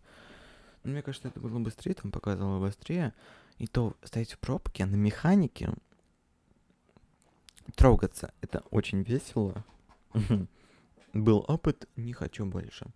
Но 0.84 0.92
мне 0.92 1.02
кажется, 1.02 1.28
это 1.28 1.40
было 1.40 1.60
быстрее, 1.60 1.94
там 1.94 2.12
показывало 2.12 2.60
быстрее. 2.60 3.14
И 3.58 3.68
то 3.68 3.96
стоять 4.04 4.34
в 4.34 4.40
пробке 4.40 4.86
на 4.86 4.96
механике, 4.96 5.74
трогаться, 7.76 8.34
это 8.42 8.64
очень 8.72 9.04
весело. 9.04 9.66
Был 11.14 11.46
опыт, 11.48 11.88
не 11.96 12.14
хочу 12.14 12.46
больше. 12.46 12.88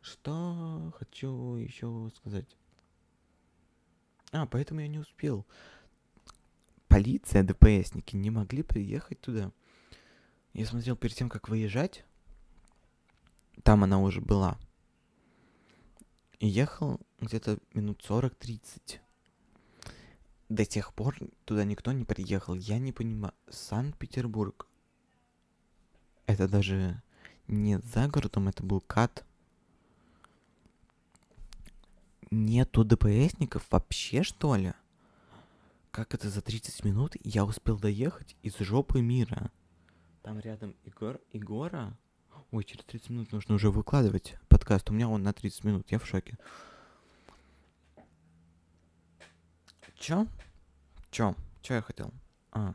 Что 0.00 0.92
хочу 0.98 1.54
еще 1.56 2.10
сказать? 2.16 2.56
А, 4.32 4.46
поэтому 4.46 4.80
я 4.80 4.88
не 4.88 4.98
успел. 4.98 5.46
Полиция, 6.92 7.42
ДПСники 7.42 8.16
не 8.16 8.28
могли 8.28 8.62
приехать 8.62 9.18
туда. 9.18 9.50
Я 10.52 10.66
смотрел 10.66 10.94
перед 10.94 11.16
тем, 11.16 11.30
как 11.30 11.48
выезжать. 11.48 12.04
Там 13.62 13.82
она 13.82 13.98
уже 13.98 14.20
была. 14.20 14.58
И 16.38 16.46
ехал 16.46 17.00
где-то 17.18 17.58
минут 17.72 18.04
40-30. 18.06 18.98
До 20.50 20.66
тех 20.66 20.92
пор 20.92 21.16
туда 21.46 21.64
никто 21.64 21.92
не 21.92 22.04
приехал. 22.04 22.52
Я 22.52 22.78
не 22.78 22.92
понимаю. 22.92 23.32
Санкт-Петербург. 23.48 24.66
Это 26.26 26.46
даже 26.46 27.02
не 27.48 27.78
за 27.78 28.06
городом, 28.08 28.48
это 28.48 28.62
был 28.62 28.82
Кат. 28.82 29.24
Нету 32.30 32.84
ДПСников 32.84 33.66
вообще, 33.70 34.22
что 34.22 34.56
ли? 34.56 34.74
Как 35.92 36.14
это 36.14 36.30
за 36.30 36.40
30 36.40 36.86
минут 36.86 37.16
я 37.22 37.44
успел 37.44 37.78
доехать 37.78 38.34
из 38.42 38.56
жопы 38.56 39.02
мира? 39.02 39.50
Там 40.22 40.40
рядом 40.40 40.74
Егор, 40.84 41.20
Егора. 41.34 41.98
Ой, 42.50 42.64
через 42.64 42.82
30 42.86 43.10
минут 43.10 43.32
нужно 43.32 43.56
уже 43.56 43.70
выкладывать 43.70 44.36
подкаст. 44.48 44.88
У 44.88 44.94
меня 44.94 45.06
он 45.10 45.22
на 45.22 45.34
30 45.34 45.64
минут, 45.64 45.86
я 45.90 45.98
в 45.98 46.06
шоке. 46.06 46.38
Чё? 49.96 50.26
Чё? 51.10 51.36
Чё 51.60 51.74
я 51.74 51.82
хотел? 51.82 52.10
А. 52.52 52.72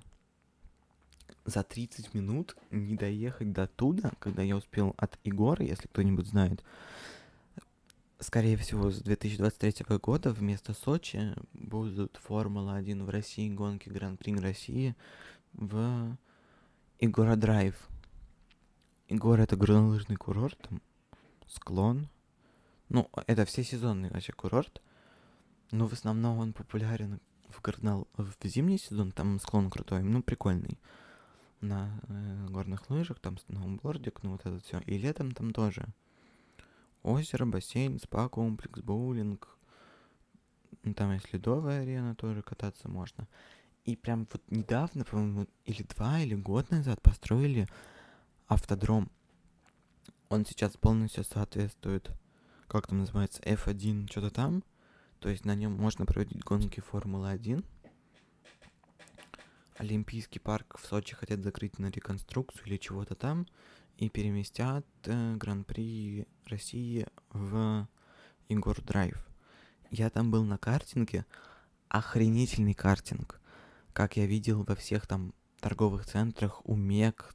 За 1.44 1.64
30 1.64 2.14
минут 2.14 2.56
не 2.70 2.96
доехать 2.96 3.52
до 3.52 3.66
туда, 3.66 4.12
когда 4.20 4.44
я 4.44 4.56
успел 4.56 4.94
от 4.96 5.18
Егора, 5.24 5.66
если 5.66 5.88
кто-нибудь 5.88 6.28
знает. 6.28 6.64
Скорее 8.20 8.58
всего, 8.58 8.90
с 8.90 9.00
2023 9.02 9.86
года 9.98 10.34
вместо 10.34 10.74
Сочи 10.74 11.36
будут 11.54 12.20
Формула-1 12.24 13.04
в 13.04 13.10
России, 13.10 13.48
гонки 13.48 13.90
Гран-при 13.90 14.36
России 14.36 14.96
в 15.54 16.18
Игора 17.00 17.36
Драйв. 17.36 17.76
Игора 19.08 19.44
это 19.44 19.56
горнолыжный 19.56 20.16
курорт, 20.16 20.68
склон. 21.48 22.10
Ну, 22.90 23.08
это 23.28 23.46
все 23.46 23.64
сезонный 23.64 24.10
вообще 24.10 24.34
курорт. 24.34 24.82
Но 25.70 25.88
в 25.88 25.94
основном 25.94 26.40
он 26.40 26.54
популярен 26.54 27.20
в, 27.50 27.62
горнол... 27.62 28.08
в 28.18 28.34
зимний 28.44 28.80
сезон, 28.80 29.12
там 29.12 29.40
склон 29.40 29.70
крутой, 29.70 30.02
ну, 30.02 30.24
прикольный. 30.24 30.80
На 31.62 32.02
э, 32.08 32.48
горных 32.50 32.90
лыжах, 32.90 33.20
там 33.20 33.38
сноубордик, 33.38 34.24
ну, 34.24 34.32
вот 34.32 34.42
это 34.42 34.60
все. 34.60 34.80
И 34.88 34.98
летом 34.98 35.34
там 35.34 35.54
тоже. 35.54 35.86
Озеро, 37.08 37.46
бассейн, 37.46 38.00
спа-комплекс, 38.00 38.82
боулинг. 38.82 39.48
Ну, 40.84 40.94
там 40.94 41.14
есть 41.14 41.32
ледовая 41.32 41.84
арена, 41.84 42.16
тоже 42.16 42.42
кататься 42.42 42.90
можно. 42.90 43.30
И 43.86 43.96
прям 43.96 44.28
вот 44.30 44.44
недавно, 44.50 45.06
по-моему, 45.06 45.48
или 45.64 45.84
два, 45.84 46.20
или 46.20 46.36
год 46.36 46.70
назад 46.70 47.02
построили 47.02 47.70
автодром. 48.48 49.10
Он 50.28 50.46
сейчас 50.46 50.76
полностью 50.76 51.24
соответствует, 51.24 52.12
как 52.68 52.88
там 52.88 52.98
называется, 52.98 53.42
F1, 53.44 54.12
что-то 54.12 54.30
там. 54.30 54.62
То 55.22 55.30
есть 55.30 55.46
на 55.46 55.56
нем 55.56 55.72
можно 55.72 56.06
проводить 56.06 56.44
гонки 56.44 56.82
Формулы-1. 56.82 57.64
Олимпийский 59.78 60.40
парк 60.40 60.78
в 60.78 60.86
Сочи 60.86 61.16
хотят 61.16 61.42
закрыть 61.42 61.80
на 61.80 61.90
реконструкцию 61.90 62.66
или 62.66 62.76
чего-то 62.76 63.16
там. 63.16 63.48
И 63.98 64.10
переместят 64.10 64.86
э, 65.06 65.36
Гран-при 65.36 66.28
России 66.46 67.08
в 67.32 67.88
Егор 68.48 68.80
Драйв. 68.82 69.18
Я 69.90 70.10
там 70.10 70.30
был 70.30 70.44
на 70.44 70.58
картинге. 70.58 71.26
Охренительный 71.90 72.74
картинг. 72.74 73.40
Как 73.94 74.18
я 74.18 74.28
видел 74.28 74.64
во 74.64 74.76
всех 74.76 75.08
там 75.08 75.34
торговых 75.60 76.06
центрах, 76.06 76.62
у 76.66 76.76
МЕК, 76.76 77.34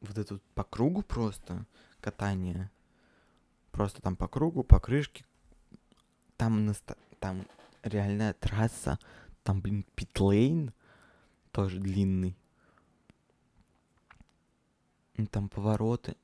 вот 0.00 0.16
это 0.18 0.38
по 0.54 0.62
кругу 0.62 1.02
просто 1.02 1.66
катание. 2.00 2.70
Просто 3.72 4.00
там 4.00 4.14
по 4.16 4.28
кругу, 4.28 4.62
по 4.62 4.78
крышке. 4.78 5.24
Там, 6.36 6.66
наста- 6.66 6.98
там 7.18 7.46
реальная 7.82 8.32
трасса. 8.34 8.98
Там, 9.42 9.60
блин, 9.60 9.84
питлейн 9.94 10.72
тоже 11.50 11.80
длинный. 11.80 12.36
Там 15.30 15.48
повороты. 15.48 16.16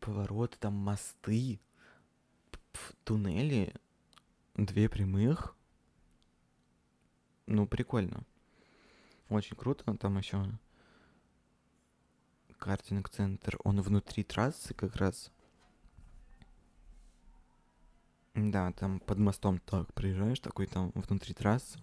Повороты, 0.00 0.58
там 0.58 0.74
мосты. 0.74 1.60
Туннели. 3.04 3.74
Две 4.54 4.88
прямых. 4.88 5.56
Ну, 7.46 7.66
прикольно. 7.66 8.22
Очень 9.28 9.56
круто. 9.56 9.84
Там 9.96 10.18
еще 10.18 10.44
картинг-центр. 12.58 13.58
Он 13.64 13.80
внутри 13.80 14.24
трассы 14.24 14.74
как 14.74 14.96
раз. 14.96 15.30
Да, 18.34 18.72
там 18.72 19.00
под 19.00 19.18
мостом 19.18 19.58
так 19.58 19.92
приезжаешь, 19.94 20.38
такой 20.38 20.66
там 20.66 20.92
внутри 20.94 21.34
трассы. 21.34 21.78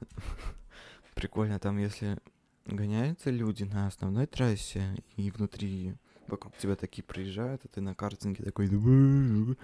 Прикольно, 1.14 1.58
там 1.58 1.78
если 1.78 2.18
гоняются 2.66 3.30
люди 3.30 3.64
на 3.64 3.86
основной 3.86 4.26
трассе 4.26 5.02
и 5.16 5.30
внутри 5.30 5.94
вокруг 6.26 6.56
тебя 6.58 6.76
такие 6.76 7.02
проезжают, 7.02 7.64
а 7.64 7.68
ты 7.68 7.80
на 7.80 7.94
картинге 7.94 8.44
такой... 8.44 8.68
Ну, 8.70 9.56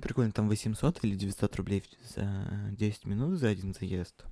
прикольно, 0.00 0.32
там 0.32 0.48
800 0.48 1.04
или 1.04 1.16
900 1.16 1.56
рублей 1.56 1.84
за 2.14 2.68
10 2.70 3.04
минут 3.06 3.38
за 3.38 3.48
один 3.48 3.74
заезд. 3.74 4.24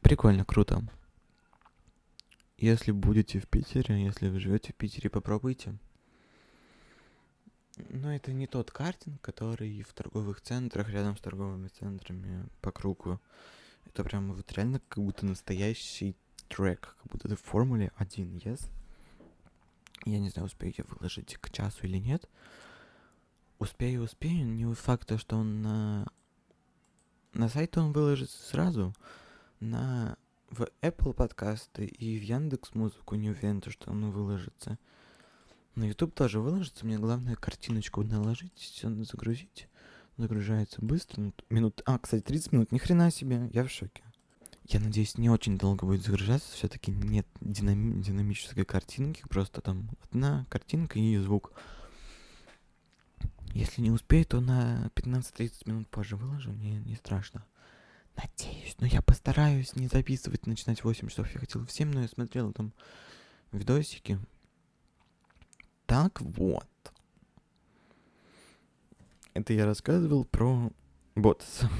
Прикольно, 0.00 0.44
круто. 0.44 0.82
Если 2.56 2.92
будете 2.92 3.40
в 3.40 3.48
Питере, 3.48 4.04
если 4.04 4.28
вы 4.28 4.38
живете 4.40 4.72
в 4.72 4.76
Питере, 4.76 5.10
попробуйте. 5.10 5.74
Но 7.88 8.14
это 8.14 8.32
не 8.32 8.46
тот 8.46 8.70
картинг, 8.70 9.20
который 9.20 9.82
в 9.82 9.92
торговых 9.92 10.40
центрах, 10.40 10.88
рядом 10.90 11.16
с 11.16 11.20
торговыми 11.20 11.68
центрами 11.68 12.46
по 12.60 12.70
кругу. 12.70 13.20
Это 13.86 14.04
прям 14.04 14.32
вот 14.32 14.50
реально 14.52 14.80
как 14.88 15.04
будто 15.04 15.26
настоящий 15.26 16.16
трек, 16.48 16.96
как 17.02 17.12
будто 17.12 17.28
ты 17.28 17.36
в 17.36 17.40
Формуле 17.40 17.92
1, 17.96 18.36
yes? 18.36 18.70
Я 20.04 20.18
не 20.18 20.30
знаю, 20.30 20.46
успею 20.46 20.74
я 20.76 20.84
выложить 20.88 21.36
к 21.36 21.50
часу 21.50 21.86
или 21.86 21.98
нет. 21.98 22.28
Успею, 23.58 24.02
успею. 24.02 24.46
Не 24.46 24.72
факт, 24.74 25.08
то, 25.08 25.18
что 25.18 25.36
он 25.36 25.62
на... 25.62 26.06
На 27.32 27.48
сайт 27.48 27.78
он 27.78 27.92
выложится 27.92 28.42
сразу. 28.42 28.94
На 29.60 30.16
в 30.50 30.68
Apple 30.82 31.14
подкасты 31.14 31.86
и 31.86 32.18
в 32.18 32.22
Яндекс 32.22 32.74
Музыку. 32.74 33.14
Не 33.14 33.30
уверен, 33.30 33.62
что 33.66 33.90
оно 33.90 34.10
выложится. 34.10 34.78
На 35.74 35.84
YouTube 35.84 36.14
тоже 36.14 36.40
выложится. 36.40 36.84
Мне 36.84 36.98
главное 36.98 37.36
картиночку 37.36 38.02
наложить, 38.02 38.52
все 38.58 38.90
загрузить. 39.04 39.68
Загружается 40.16 40.78
быстро. 40.80 41.32
Минут... 41.48 41.82
А, 41.86 41.98
кстати, 41.98 42.22
30 42.22 42.52
минут. 42.52 42.72
Ни 42.72 42.78
хрена 42.78 43.10
себе. 43.10 43.50
Я 43.52 43.64
в 43.64 43.70
шоке. 43.70 44.02
Я 44.64 44.78
надеюсь, 44.80 45.18
не 45.18 45.30
очень 45.30 45.58
долго 45.58 45.86
будет 45.86 46.02
загружаться. 46.02 46.52
Все-таки 46.54 46.90
нет 46.90 47.26
динами... 47.40 48.02
динамической 48.02 48.64
картинки. 48.64 49.22
Просто 49.28 49.60
там 49.60 49.88
одна 50.02 50.46
картинка 50.48 50.98
и 50.98 51.16
звук. 51.18 51.52
Если 53.54 53.82
не 53.82 53.90
успею, 53.90 54.24
то 54.24 54.40
на 54.40 54.90
15-30 54.94 55.52
минут 55.66 55.88
позже 55.88 56.16
выложу. 56.16 56.52
Мне 56.52 56.76
не 56.80 56.94
страшно. 56.94 57.44
Надеюсь, 58.16 58.76
но 58.78 58.86
я 58.86 59.00
постараюсь 59.02 59.74
не 59.74 59.88
записывать, 59.88 60.46
начинать 60.46 60.80
в 60.80 60.84
8 60.84 61.08
часов. 61.08 61.32
Я 61.32 61.40
хотел 61.40 61.64
в 61.64 61.72
7, 61.72 61.90
но 61.90 62.02
я 62.02 62.08
смотрел 62.08 62.52
там 62.52 62.72
видосики. 63.50 64.18
Так 65.86 66.20
вот. 66.20 66.91
Это 69.34 69.52
я 69.52 69.66
рассказывал 69.66 70.24
про 70.24 70.70
Ботса. 71.14 71.70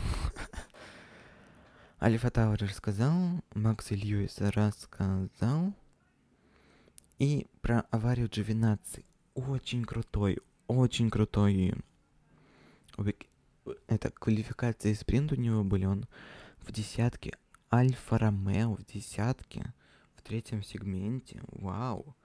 Альфа 2.01 2.31
Тауэр 2.31 2.63
рассказал, 2.63 3.43
Макс 3.55 3.91
Льюис 3.91 4.39
рассказал. 4.39 5.75
И 7.19 7.47
про 7.61 7.81
аварию 7.91 8.29
G12. 8.29 9.05
Очень 9.35 9.85
крутой, 9.85 10.39
очень 10.67 11.11
крутой 11.11 11.75
это 13.87 14.11
квалификации 14.11 14.93
спринт 14.95 15.33
у 15.33 15.37
него 15.37 15.65
были, 15.65 15.85
он 15.85 16.07
в 16.61 16.73
десятке, 16.73 17.37
Альфа 17.73 18.19
Ромео 18.19 18.75
в 18.75 18.85
десятке, 18.85 19.73
в 20.15 20.23
третьем 20.23 20.63
сегменте, 20.63 21.43
вау. 21.49 22.17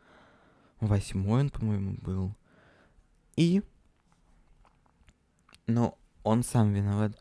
Восьмой 0.79 1.41
он, 1.41 1.49
по-моему, 1.49 1.97
был. 2.01 2.35
И, 3.35 3.63
но 5.67 5.97
он 6.23 6.43
сам 6.43 6.73
виноват. 6.73 7.11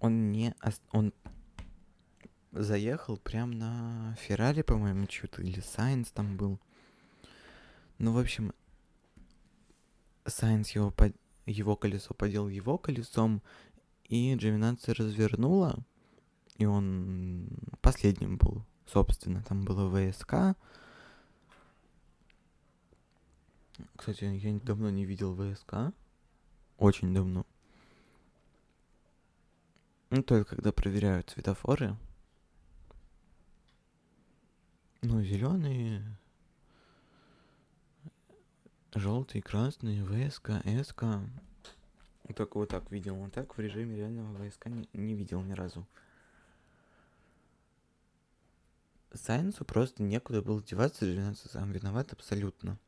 Он 0.00 0.32
не, 0.32 0.54
он 0.90 1.12
заехал 2.52 3.16
прям 3.18 3.52
на 3.52 4.16
Феррари, 4.20 4.62
по-моему, 4.62 5.06
что-то, 5.08 5.42
или 5.42 5.60
Сайнс 5.60 6.10
там 6.10 6.36
был. 6.36 6.58
Ну, 7.98 8.12
в 8.12 8.18
общем, 8.18 8.52
Сайнс 10.26 10.70
его 10.70 10.90
под 10.90 11.14
его 11.46 11.76
колесо 11.76 12.14
подел 12.14 12.48
его 12.48 12.78
колесом, 12.78 13.42
и 14.04 14.34
G12 14.34 14.92
развернула, 14.94 15.84
и 16.56 16.66
он 16.66 17.48
последним 17.80 18.36
был, 18.36 18.64
собственно, 18.86 19.42
там 19.42 19.64
было 19.64 19.90
ВСК. 19.90 20.56
Кстати, 23.96 24.24
я 24.24 24.60
давно 24.60 24.90
не 24.90 25.04
видел 25.04 25.34
ВСК, 25.34 25.92
очень 26.82 27.14
давно. 27.14 27.46
Ну, 30.10 30.22
только 30.22 30.56
когда 30.56 30.72
проверяют 30.72 31.30
светофоры. 31.30 31.96
Ну, 35.00 35.22
зеленые, 35.22 36.04
Желтый, 38.94 39.40
красный, 39.40 40.02
ВСК, 40.04 40.50
СК. 40.84 41.04
Только 42.36 42.58
вот 42.58 42.68
так 42.68 42.90
видел. 42.90 43.14
Вот 43.16 43.32
так 43.32 43.56
в 43.56 43.60
режиме 43.60 43.96
реального 43.96 44.50
ВСК 44.50 44.66
не, 44.66 44.86
не 44.92 45.14
видел 45.14 45.40
ни 45.42 45.52
разу. 45.52 45.86
Сайенсу 49.14 49.64
просто 49.64 50.02
некуда 50.02 50.42
было 50.42 50.62
деваться, 50.62 51.06
12 51.06 51.50
сам 51.50 51.72
виноват 51.72 52.12
абсолютно. 52.12 52.78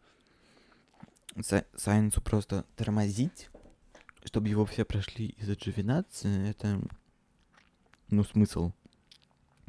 Сайенсу 1.74 2.20
просто 2.20 2.66
тормозить, 2.76 3.48
чтобы 4.24 4.48
его 4.48 4.64
все 4.64 4.84
прошли 4.84 5.28
из-за 5.38 5.52
G12, 5.52 6.48
это, 6.50 6.80
ну, 8.08 8.24
смысл. 8.24 8.72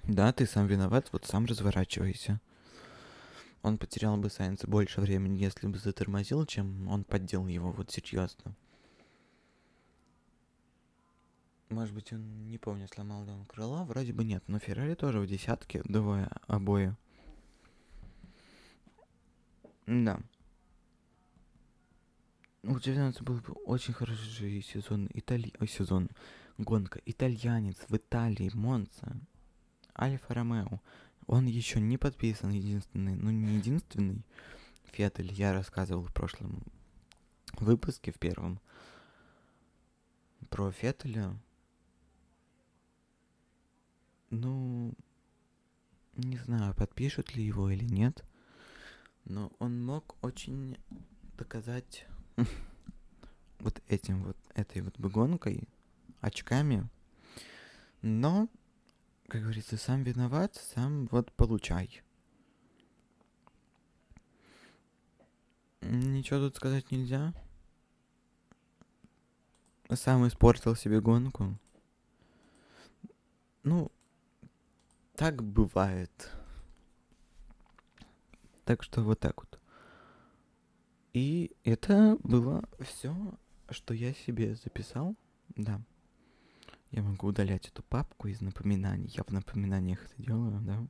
Да, 0.03 0.31
ты 0.33 0.45
сам 0.45 0.67
виноват, 0.67 1.09
вот 1.11 1.25
сам 1.25 1.45
разворачивайся 1.45 2.39
он 3.65 3.79
потерял 3.79 4.15
бы 4.15 4.29
Сайенса 4.29 4.67
больше 4.67 5.01
времени, 5.01 5.39
если 5.39 5.67
бы 5.67 5.79
затормозил, 5.79 6.45
чем 6.45 6.87
он 6.87 7.03
поддел 7.03 7.47
его, 7.47 7.71
вот 7.71 7.89
серьезно. 7.89 8.55
Может 11.69 11.95
быть, 11.95 12.13
он, 12.13 12.47
не 12.47 12.59
помню, 12.59 12.87
сломал 12.87 13.25
ли 13.25 13.31
он 13.31 13.43
крыла, 13.45 13.83
вроде 13.83 14.13
бы 14.13 14.23
нет, 14.23 14.43
но 14.45 14.59
Феррари 14.59 14.93
тоже 14.93 15.19
в 15.19 15.25
десятке, 15.25 15.81
двое 15.83 16.29
обои. 16.45 16.95
Да. 19.87 20.19
У 22.68 22.80
19 22.80 23.22
был 23.22 23.36
бы 23.36 23.53
очень 23.66 23.93
хороший 23.93 24.61
сезон, 24.63 25.07
Итали... 25.13 25.53
Ой, 25.59 25.68
сезон, 25.68 26.09
гонка. 26.57 26.99
Итальянец 27.05 27.78
в 27.88 27.95
Италии, 27.95 28.49
Монца, 28.55 29.16
Альфа 29.95 30.34
Ромео. 30.34 30.82
Он 31.28 31.45
еще 31.45 31.80
не 31.80 31.99
подписан, 31.99 32.49
единственный, 32.49 33.16
ну 33.16 33.30
не 33.30 33.57
единственный. 33.57 34.26
Феттель 34.86 35.32
я 35.32 35.53
рассказывал 35.53 36.05
в 36.05 36.11
прошлом 36.11 36.63
выпуске, 37.59 38.11
в 38.11 38.18
первом, 38.18 38.59
про 40.49 40.72
Феттеля. 40.72 41.39
Ну, 44.32 44.95
не 46.16 46.39
знаю, 46.39 46.74
подпишут 46.74 47.36
ли 47.36 47.45
его 47.45 47.70
или 47.70 47.86
нет, 47.86 48.26
но 49.24 49.51
он 49.59 49.86
мог 49.86 50.16
очень 50.24 50.80
доказать 51.38 52.07
вот 53.59 53.81
этим 53.88 54.23
вот, 54.23 54.38
этой 54.53 54.81
вот 54.81 54.99
гонкой, 54.99 55.67
очками, 56.21 56.88
но 58.01 58.49
как 59.27 59.41
говорится, 59.41 59.77
сам 59.77 60.03
виноват, 60.03 60.55
сам 60.55 61.07
вот 61.07 61.31
получай. 61.31 62.01
Ничего 65.81 66.39
тут 66.39 66.55
сказать 66.55 66.91
нельзя. 66.91 67.33
Сам 69.91 70.27
испортил 70.27 70.75
себе 70.75 71.01
гонку. 71.01 71.57
Ну, 73.63 73.91
так 75.15 75.43
бывает. 75.43 76.31
Так 78.63 78.83
что 78.83 79.03
вот 79.03 79.19
так 79.19 79.38
вот. 79.38 79.54
И 81.16 81.55
это 81.63 82.18
было 82.24 82.68
все, 82.82 83.16
что 83.70 83.93
я 83.93 84.13
себе 84.13 84.53
записал. 84.55 85.16
Да. 85.55 85.82
Я 86.91 87.03
могу 87.03 87.28
удалять 87.28 87.70
эту 87.70 87.84
папку 87.84 88.28
из 88.28 88.41
напоминаний. 88.41 89.09
Я 89.16 89.24
в 89.24 89.32
напоминаниях 89.32 90.03
это 90.03 90.22
делаю, 90.22 90.59
да. 90.59 90.86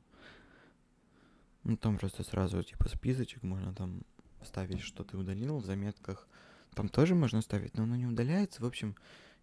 Ну, 1.62 1.76
там 1.76 1.96
просто 1.96 2.24
сразу, 2.24 2.60
типа, 2.64 2.88
списочек, 2.88 3.44
можно 3.44 3.72
там 3.72 4.02
ставить, 4.42 4.80
что 4.80 5.04
ты 5.04 5.16
удалил 5.16 5.58
в 5.58 5.64
заметках. 5.64 6.26
Там 6.74 6.88
тоже 6.88 7.14
можно 7.14 7.40
ставить, 7.40 7.76
но 7.76 7.84
оно 7.84 7.94
не 7.94 8.06
удаляется. 8.06 8.62
В 8.62 8.66
общем, 8.66 8.96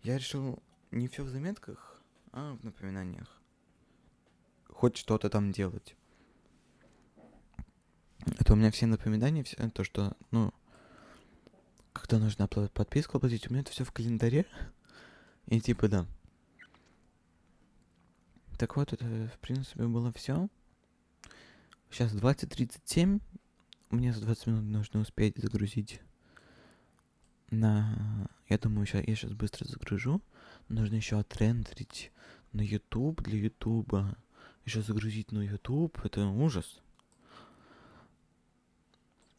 я 0.04 0.18
решил 0.18 0.62
не 0.92 1.08
все 1.08 1.24
в 1.24 1.30
заметках, 1.30 2.02
а 2.34 2.58
в 2.58 2.64
напоминаниях. 2.66 3.42
Хоть 4.68 4.98
что-то 4.98 5.30
там 5.30 5.54
делать. 5.54 5.96
Это 8.26 8.52
у 8.52 8.58
меня 8.58 8.70
все 8.70 8.86
напоминания, 8.86 9.46
все 9.46 9.70
то, 9.70 9.86
что, 9.86 10.18
ну, 10.32 10.54
когда 12.14 12.26
нужно 12.26 12.47
подписку 12.47 13.18
оплатить, 13.18 13.49
у 13.49 13.49
меня 13.51 13.61
это 13.61 13.72
все 13.72 13.84
в 13.84 13.91
календаре. 13.91 14.45
И 15.47 15.59
типа, 15.59 15.88
да. 15.88 16.05
Так 18.59 18.76
вот, 18.76 18.93
это, 18.93 19.03
в 19.34 19.39
принципе, 19.39 19.88
было 19.88 20.14
все. 20.14 20.47
Сейчас 21.89 22.14
20.37. 22.14 23.20
Мне 23.89 24.14
за 24.14 24.22
20 24.22 24.45
минут 24.45 24.64
нужно 24.66 24.99
успеть 24.99 25.39
загрузить 25.39 26.01
на... 27.49 28.30
Я 28.47 28.59
думаю, 28.59 28.86
я 28.93 29.16
сейчас 29.16 29.32
быстро 29.32 29.68
загружу. 29.68 30.22
Нужно 30.70 30.93
еще 30.93 31.18
отрендерить 31.18 32.11
на 32.51 32.61
YouTube 32.61 33.24
для 33.24 33.39
YouTube. 33.39 33.91
Еще 34.66 34.84
загрузить 34.84 35.32
на 35.32 35.41
YouTube. 35.41 35.99
Это 36.05 36.28
ужас. 36.28 36.80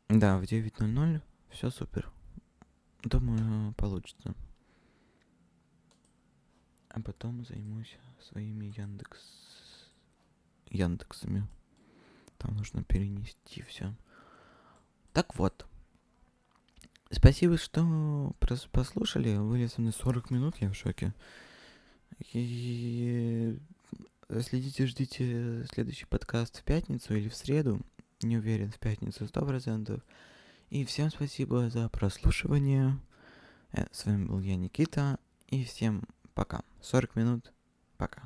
Да, 0.08 0.38
в 0.38 0.42
9.00 0.42 1.20
все 1.50 1.70
супер. 1.70 2.10
Думаю, 3.04 3.74
получится. 3.74 4.34
А 6.88 7.00
потом 7.00 7.44
займусь 7.44 7.96
своими 8.20 8.66
Яндекс... 8.76 9.20
Яндексами. 10.70 11.46
Там 12.38 12.56
нужно 12.56 12.82
перенести 12.82 13.62
все. 13.62 13.94
Так 15.12 15.36
вот. 15.36 15.66
Спасибо, 17.10 17.58
что 17.58 18.34
послушали. 18.72 19.36
Были 19.36 19.66
со 19.66 19.80
мной 19.80 19.92
40 19.92 20.30
минут, 20.30 20.56
я 20.60 20.70
в 20.70 20.74
шоке. 20.74 21.14
И 22.32 23.58
следите, 24.40 24.86
ждите 24.86 25.66
следующий 25.72 26.06
подкаст 26.06 26.60
в 26.60 26.64
пятницу 26.64 27.14
или 27.14 27.28
в 27.28 27.36
среду. 27.36 27.80
Не 28.22 28.38
уверен, 28.38 28.70
в 28.70 28.78
пятницу 28.78 29.26
сто 29.28 29.44
процентов. 29.44 30.02
И 30.74 30.84
всем 30.84 31.08
спасибо 31.08 31.70
за 31.70 31.88
прослушивание. 31.88 32.98
Э, 33.70 33.84
с 33.92 34.06
вами 34.06 34.24
был 34.24 34.40
я, 34.40 34.56
Никита. 34.56 35.20
И 35.46 35.62
всем 35.62 36.02
пока. 36.34 36.62
40 36.80 37.14
минут. 37.14 37.52
Пока. 37.96 38.22